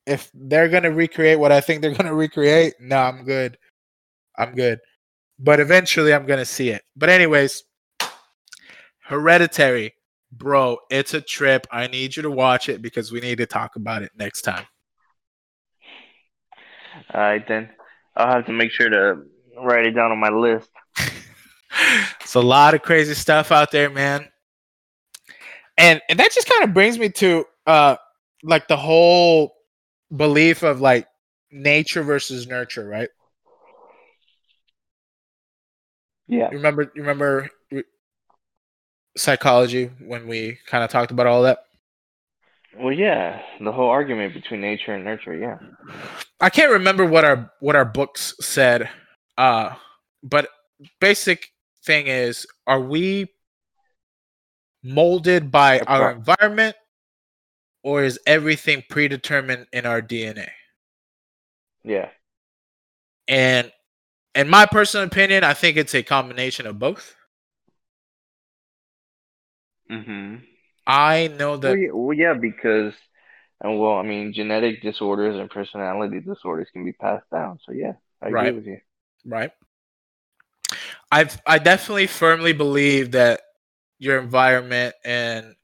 if 0.05 0.33
they're 0.35 0.69
gonna 0.69 0.91
recreate 0.91 1.39
what 1.39 1.53
I 1.53 1.61
think 1.61 1.81
they're 1.81 1.95
gonna 1.95 2.13
recreate, 2.13 2.75
no, 2.81 2.97
I'm 2.97 3.23
good. 3.23 3.57
I'm 4.37 4.57
good. 4.57 4.81
But 5.39 5.61
eventually, 5.61 6.13
I'm 6.13 6.27
gonna 6.27 6.45
see 6.45 6.71
it. 6.71 6.83
But 6.97 7.09
anyways, 7.09 7.63
Hereditary, 9.07 9.95
bro, 10.33 10.79
it's 10.91 11.15
a 11.15 11.21
trip. 11.21 11.69
I 11.71 11.87
need 11.87 12.17
you 12.17 12.23
to 12.23 12.31
watch 12.31 12.69
it 12.69 12.83
because 12.83 13.13
we 13.13 13.21
need 13.21 13.39
to 13.39 13.47
talk 13.47 13.77
about 13.77 14.03
it 14.03 14.11
next 14.19 14.43
time. 14.43 14.65
All 17.15 17.21
right, 17.21 17.47
then 17.47 17.71
I'll 18.17 18.33
have 18.33 18.47
to 18.47 18.53
make 18.53 18.73
sure 18.73 18.89
to 18.89 19.23
write 19.63 19.87
it 19.87 19.93
down 19.93 20.11
on 20.11 20.19
my 20.19 20.31
list. 20.31 20.69
it's 22.21 22.35
a 22.35 22.41
lot 22.41 22.75
of 22.75 22.83
crazy 22.83 23.15
stuff 23.15 23.53
out 23.53 23.71
there, 23.71 23.91
man. 23.91 24.27
And 25.79 26.01
and 26.09 26.19
that 26.19 26.33
just 26.33 26.49
kind 26.49 26.65
of 26.65 26.75
brings 26.75 26.99
me 26.99 27.09
to 27.11 27.45
uh 27.65 27.97
like 28.43 28.67
the 28.67 28.77
whole 28.77 29.55
belief 30.17 30.65
of 30.65 30.81
like 30.81 31.07
nature 31.53 32.03
versus 32.03 32.49
nurture, 32.49 32.89
right? 32.89 33.11
Yeah. 36.27 36.51
You 36.51 36.57
remember 36.57 36.91
you 36.95 37.03
remember 37.03 37.51
psychology 39.17 39.91
when 40.01 40.29
we 40.29 40.59
kind 40.67 40.85
of 40.85 40.91
talked 40.91 41.11
about 41.11 41.27
all 41.27 41.43
that? 41.43 41.59
Well, 42.79 42.93
yeah, 42.93 43.41
the 43.61 43.73
whole 43.73 43.89
argument 43.89 44.35
between 44.35 44.61
nature 44.61 44.93
and 44.95 45.05
nurture, 45.05 45.35
yeah. 45.35 45.59
I 46.41 46.51
can't 46.51 46.73
remember 46.73 47.07
what 47.07 47.25
our 47.25 47.51
what 47.61 47.75
our 47.75 47.87
books 47.87 48.35
said, 48.41 48.91
uh, 49.39 49.75
but 50.23 50.49
basic 51.01 51.49
thing 51.85 52.07
is, 52.07 52.47
are 52.67 52.81
we 52.81 53.29
molded 54.85 55.51
by 55.51 55.81
our 55.81 56.13
environment, 56.13 56.77
or 57.83 58.05
is 58.05 58.21
everything 58.27 58.85
predetermined 58.91 59.67
in 59.73 59.87
our 59.87 60.03
DNA? 60.03 60.51
Yeah. 61.83 62.11
And 63.27 63.73
in 64.35 64.49
my 64.49 64.67
personal 64.67 65.07
opinion, 65.07 65.45
I 65.45 65.55
think 65.55 65.77
it's 65.77 65.95
a 65.95 66.03
combination 66.03 66.67
of 66.67 66.79
both. 66.79 67.16
Mm-hmm. 69.91 70.37
I 70.87 71.29
know 71.29 71.57
that. 71.57 71.69
Well 71.69 71.79
yeah, 71.79 71.91
well, 71.93 72.17
yeah, 72.17 72.35
because, 72.35 72.95
and 73.61 73.79
well, 73.79 73.95
I 73.95 74.03
mean, 74.03 74.33
genetic 74.33 74.83
disorders 74.83 75.37
and 75.37 75.51
personality 75.51 76.21
disorders 76.21 76.69
can 76.73 76.85
be 76.85 76.93
passed 76.93 77.29
down. 77.31 77.59
So 77.65 77.73
yeah, 77.73 77.93
I 78.23 78.31
right. 78.31 78.47
agree 78.49 78.59
with 78.59 78.67
you. 78.67 78.79
Right. 79.25 79.51
I've 81.11 81.41
I 81.47 81.59
definitely 81.59 82.07
firmly 82.07 82.53
believe 82.53 83.13
that 83.13 83.41
your 83.99 84.19
environment 84.19 84.95
and 85.05 85.55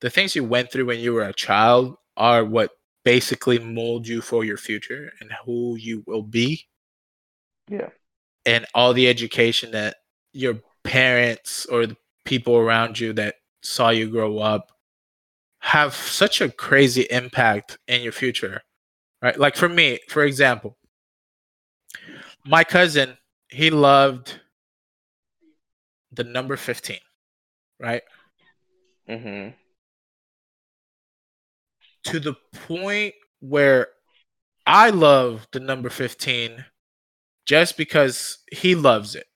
the 0.00 0.10
things 0.10 0.34
you 0.34 0.44
went 0.44 0.72
through 0.72 0.86
when 0.86 1.00
you 1.00 1.12
were 1.12 1.22
a 1.22 1.32
child 1.32 1.96
are 2.16 2.44
what 2.44 2.70
basically 3.04 3.58
mold 3.58 4.06
you 4.06 4.20
for 4.20 4.44
your 4.44 4.56
future 4.56 5.12
and 5.20 5.30
who 5.44 5.76
you 5.76 6.02
will 6.06 6.22
be. 6.22 6.66
Yeah. 7.68 7.88
And 8.44 8.66
all 8.74 8.92
the 8.92 9.08
education 9.08 9.72
that 9.72 9.96
your 10.32 10.60
parents 10.84 11.66
or 11.66 11.86
the 11.86 11.96
people 12.24 12.56
around 12.56 12.98
you 12.98 13.12
that 13.14 13.36
saw 13.62 13.90
you 13.90 14.08
grow 14.08 14.38
up 14.38 14.72
have 15.60 15.94
such 15.94 16.40
a 16.40 16.48
crazy 16.50 17.06
impact 17.10 17.78
in 17.88 18.02
your 18.02 18.12
future 18.12 18.62
right? 19.22 19.38
Like 19.38 19.56
for 19.56 19.68
me 19.68 19.98
for 20.08 20.24
example 20.24 20.76
my 22.44 22.64
cousin 22.64 23.16
he 23.48 23.70
loved 23.70 24.40
the 26.12 26.24
number 26.24 26.56
15 26.56 26.98
right? 27.80 28.02
Mm-hmm. 29.08 29.54
to 32.04 32.20
the 32.20 32.34
point 32.66 33.14
where 33.40 33.88
i 34.66 34.90
love 34.90 35.48
the 35.52 35.60
number 35.60 35.88
15 35.88 36.62
just 37.46 37.78
because 37.78 38.38
he 38.52 38.74
loves 38.74 39.14
it 39.14 39.27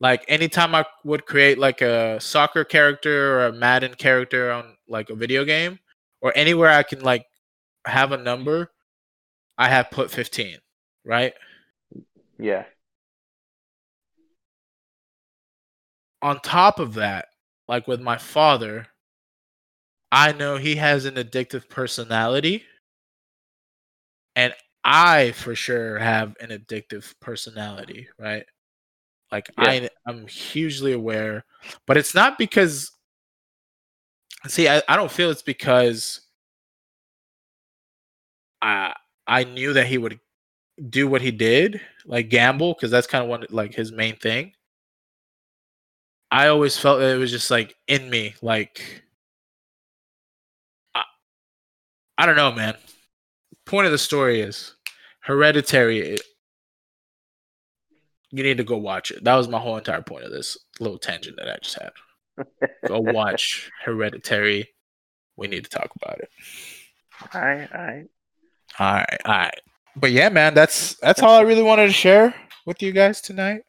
like 0.00 0.24
anytime 0.28 0.74
I 0.74 0.84
would 1.04 1.26
create 1.26 1.58
like 1.58 1.82
a 1.82 2.18
soccer 2.20 2.64
character 2.64 3.34
or 3.34 3.46
a 3.46 3.52
Madden 3.52 3.94
character 3.94 4.50
on 4.50 4.76
like 4.88 5.10
a 5.10 5.14
video 5.14 5.44
game 5.44 5.78
or 6.22 6.32
anywhere 6.34 6.70
I 6.70 6.82
can 6.82 7.00
like 7.00 7.26
have 7.86 8.12
a 8.12 8.16
number, 8.16 8.70
I 9.58 9.68
have 9.68 9.90
put 9.90 10.10
15, 10.10 10.56
right? 11.04 11.34
Yeah. 12.38 12.64
On 16.22 16.40
top 16.40 16.78
of 16.78 16.94
that, 16.94 17.26
like 17.68 17.86
with 17.86 18.00
my 18.00 18.16
father, 18.16 18.86
I 20.12 20.32
know 20.32 20.56
he 20.56 20.76
has 20.76 21.04
an 21.04 21.14
addictive 21.14 21.68
personality. 21.68 22.64
And 24.36 24.54
I 24.82 25.32
for 25.32 25.54
sure 25.54 25.98
have 25.98 26.36
an 26.40 26.50
addictive 26.50 27.14
personality, 27.20 28.08
right? 28.18 28.46
Like 29.32 29.50
yeah. 29.58 29.64
I 29.64 29.88
I'm 30.06 30.26
hugely 30.26 30.92
aware, 30.92 31.44
but 31.86 31.96
it's 31.96 32.14
not 32.14 32.38
because 32.38 32.90
see 34.48 34.68
I, 34.68 34.82
I 34.88 34.96
don't 34.96 35.10
feel 35.10 35.30
it's 35.30 35.42
because 35.42 36.20
I 38.62 38.94
I 39.26 39.44
knew 39.44 39.72
that 39.74 39.86
he 39.86 39.98
would 39.98 40.18
do 40.88 41.06
what 41.08 41.22
he 41.22 41.30
did, 41.30 41.80
like 42.06 42.28
gamble, 42.28 42.74
because 42.74 42.90
that's 42.90 43.06
kind 43.06 43.22
of 43.22 43.30
one 43.30 43.44
like 43.50 43.74
his 43.74 43.92
main 43.92 44.16
thing. 44.16 44.52
I 46.30 46.48
always 46.48 46.78
felt 46.78 47.02
it 47.02 47.18
was 47.18 47.30
just 47.30 47.50
like 47.50 47.76
in 47.88 48.08
me, 48.08 48.34
like 48.42 49.02
I, 50.94 51.04
I 52.18 52.26
don't 52.26 52.36
know, 52.36 52.52
man. 52.52 52.76
Point 53.66 53.86
of 53.86 53.92
the 53.92 53.98
story 53.98 54.40
is 54.40 54.74
Hereditary 55.20 56.18
you 58.30 58.42
need 58.42 58.58
to 58.58 58.64
go 58.64 58.76
watch 58.76 59.10
it. 59.10 59.24
That 59.24 59.34
was 59.34 59.48
my 59.48 59.58
whole 59.58 59.76
entire 59.76 60.02
point 60.02 60.24
of 60.24 60.30
this 60.30 60.56
little 60.78 60.98
tangent 60.98 61.36
that 61.36 61.48
I 61.48 61.58
just 61.62 61.78
had. 61.78 61.90
go 62.86 63.00
watch 63.00 63.70
Hereditary. 63.84 64.68
We 65.36 65.48
need 65.48 65.64
to 65.64 65.70
talk 65.70 65.90
about 66.00 66.20
it. 66.20 66.28
All 67.34 67.40
right, 67.40 67.68
all 67.74 67.80
right. 67.80 68.06
All 68.78 68.94
right, 68.94 69.20
all 69.24 69.32
right. 69.32 69.60
But 69.96 70.12
yeah, 70.12 70.28
man, 70.28 70.54
that's 70.54 70.94
that's 70.96 71.22
all 71.22 71.38
I 71.38 71.42
really 71.42 71.62
wanted 71.62 71.86
to 71.86 71.92
share 71.92 72.34
with 72.64 72.82
you 72.82 72.92
guys 72.92 73.20
tonight. 73.20 73.62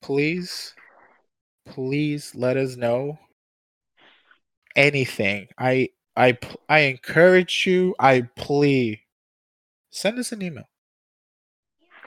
Please, 0.00 0.74
please 1.66 2.32
let 2.34 2.56
us 2.56 2.76
know 2.76 3.18
anything. 4.76 5.48
I 5.58 5.90
I 6.16 6.38
I 6.68 6.80
encourage 6.80 7.66
you. 7.66 7.94
I 7.98 8.22
plea. 8.36 9.00
Send 9.90 10.18
us 10.18 10.30
an 10.32 10.42
email. 10.42 10.69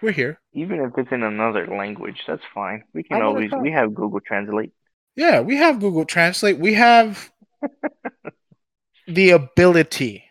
We're 0.03 0.11
here. 0.11 0.41
Even 0.51 0.81
if 0.81 0.91
it's 0.97 1.13
in 1.13 1.23
another 1.23 1.65
language, 1.65 2.23
that's 2.27 2.43
fine. 2.53 2.83
We 2.93 3.03
can 3.03 3.21
always 3.21 3.51
we 3.61 3.71
have 3.71 3.93
Google 3.93 4.19
Translate. 4.19 4.73
Yeah, 5.15 5.39
we 5.39 5.55
have 5.55 5.79
Google 5.79 6.03
Translate. 6.03 6.59
We 6.59 6.73
have 6.73 7.31
the 9.07 9.29
ability 9.29 10.25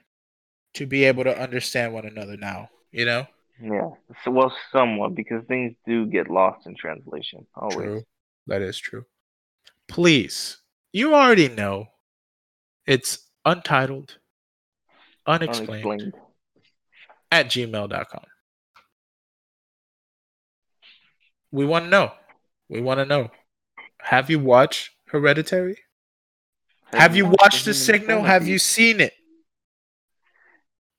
to 0.74 0.84
be 0.84 1.04
able 1.04 1.24
to 1.24 1.40
understand 1.40 1.94
one 1.94 2.04
another 2.04 2.36
now. 2.36 2.68
You 2.90 3.06
know. 3.06 3.26
Yeah. 3.62 3.88
So 4.22 4.30
well 4.30 4.52
somewhat 4.72 5.14
because 5.14 5.42
things 5.46 5.74
do 5.86 6.04
get 6.04 6.28
lost 6.28 6.66
in 6.66 6.76
translation. 6.76 7.46
Always. 7.54 7.76
True. 7.76 8.02
That 8.48 8.60
is 8.60 8.76
true. 8.76 9.06
Please, 9.88 10.58
you 10.92 11.14
already 11.14 11.48
know 11.48 11.86
it's 12.86 13.26
untitled, 13.46 14.18
unexplained, 15.26 15.86
Unexplained. 15.86 16.14
at 17.30 17.46
gmail.com. 17.46 18.24
We 21.52 21.64
want 21.66 21.84
to 21.84 21.90
know. 21.90 22.12
We 22.68 22.80
want 22.80 22.98
to 22.98 23.04
know. 23.04 23.30
Have 24.00 24.30
you 24.30 24.40
watched 24.40 24.90
Hereditary? 25.06 25.76
Have 26.92 27.14
you 27.14 27.26
watched 27.26 27.64
The 27.64 27.74
Signal? 27.74 28.22
Have 28.22 28.48
you 28.48 28.58
seen 28.58 29.00
it? 29.00 29.12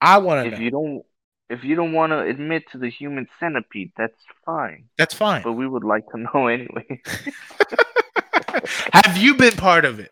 I 0.00 0.18
want 0.18 0.44
to 0.44 0.52
If 0.52 0.58
know. 0.58 0.64
you 0.64 0.70
don't 0.70 1.02
if 1.50 1.62
you 1.62 1.74
don't 1.76 1.92
want 1.92 2.10
to 2.12 2.20
admit 2.20 2.64
to 2.72 2.78
the 2.78 2.88
human 2.88 3.28
centipede, 3.38 3.92
that's 3.96 4.16
fine. 4.46 4.84
That's 4.96 5.14
fine. 5.14 5.42
But 5.42 5.52
we 5.52 5.68
would 5.68 5.84
like 5.84 6.06
to 6.10 6.18
know 6.18 6.46
anyway. 6.56 7.02
Have 8.92 9.16
you 9.18 9.34
been 9.34 9.52
part 9.52 9.84
of 9.84 10.00
it? 10.00 10.10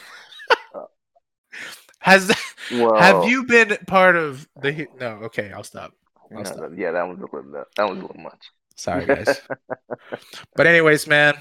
Has 2.00 2.30
well, 2.70 2.96
have 2.96 3.28
you 3.28 3.44
been 3.44 3.76
part 3.86 4.16
of 4.16 4.48
the? 4.60 4.88
No, 4.98 5.06
okay, 5.24 5.52
I'll 5.52 5.62
stop. 5.62 5.92
I'll 6.36 6.44
stop. 6.44 6.70
yeah, 6.76 6.90
that 6.90 7.06
was 7.08 7.18
a 7.18 7.22
little 7.22 7.52
that, 7.52 7.66
that 7.76 7.88
was 7.88 7.98
a 7.98 8.02
little 8.02 8.20
much. 8.20 8.50
Sorry, 8.76 9.06
guys. 9.06 9.40
but 10.56 10.66
anyways, 10.66 11.06
man. 11.06 11.34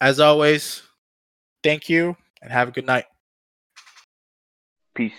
As 0.00 0.20
always, 0.20 0.82
thank 1.64 1.88
you 1.88 2.16
and 2.40 2.52
have 2.52 2.68
a 2.68 2.70
good 2.70 2.86
night. 2.86 3.04
Peace. 4.94 5.12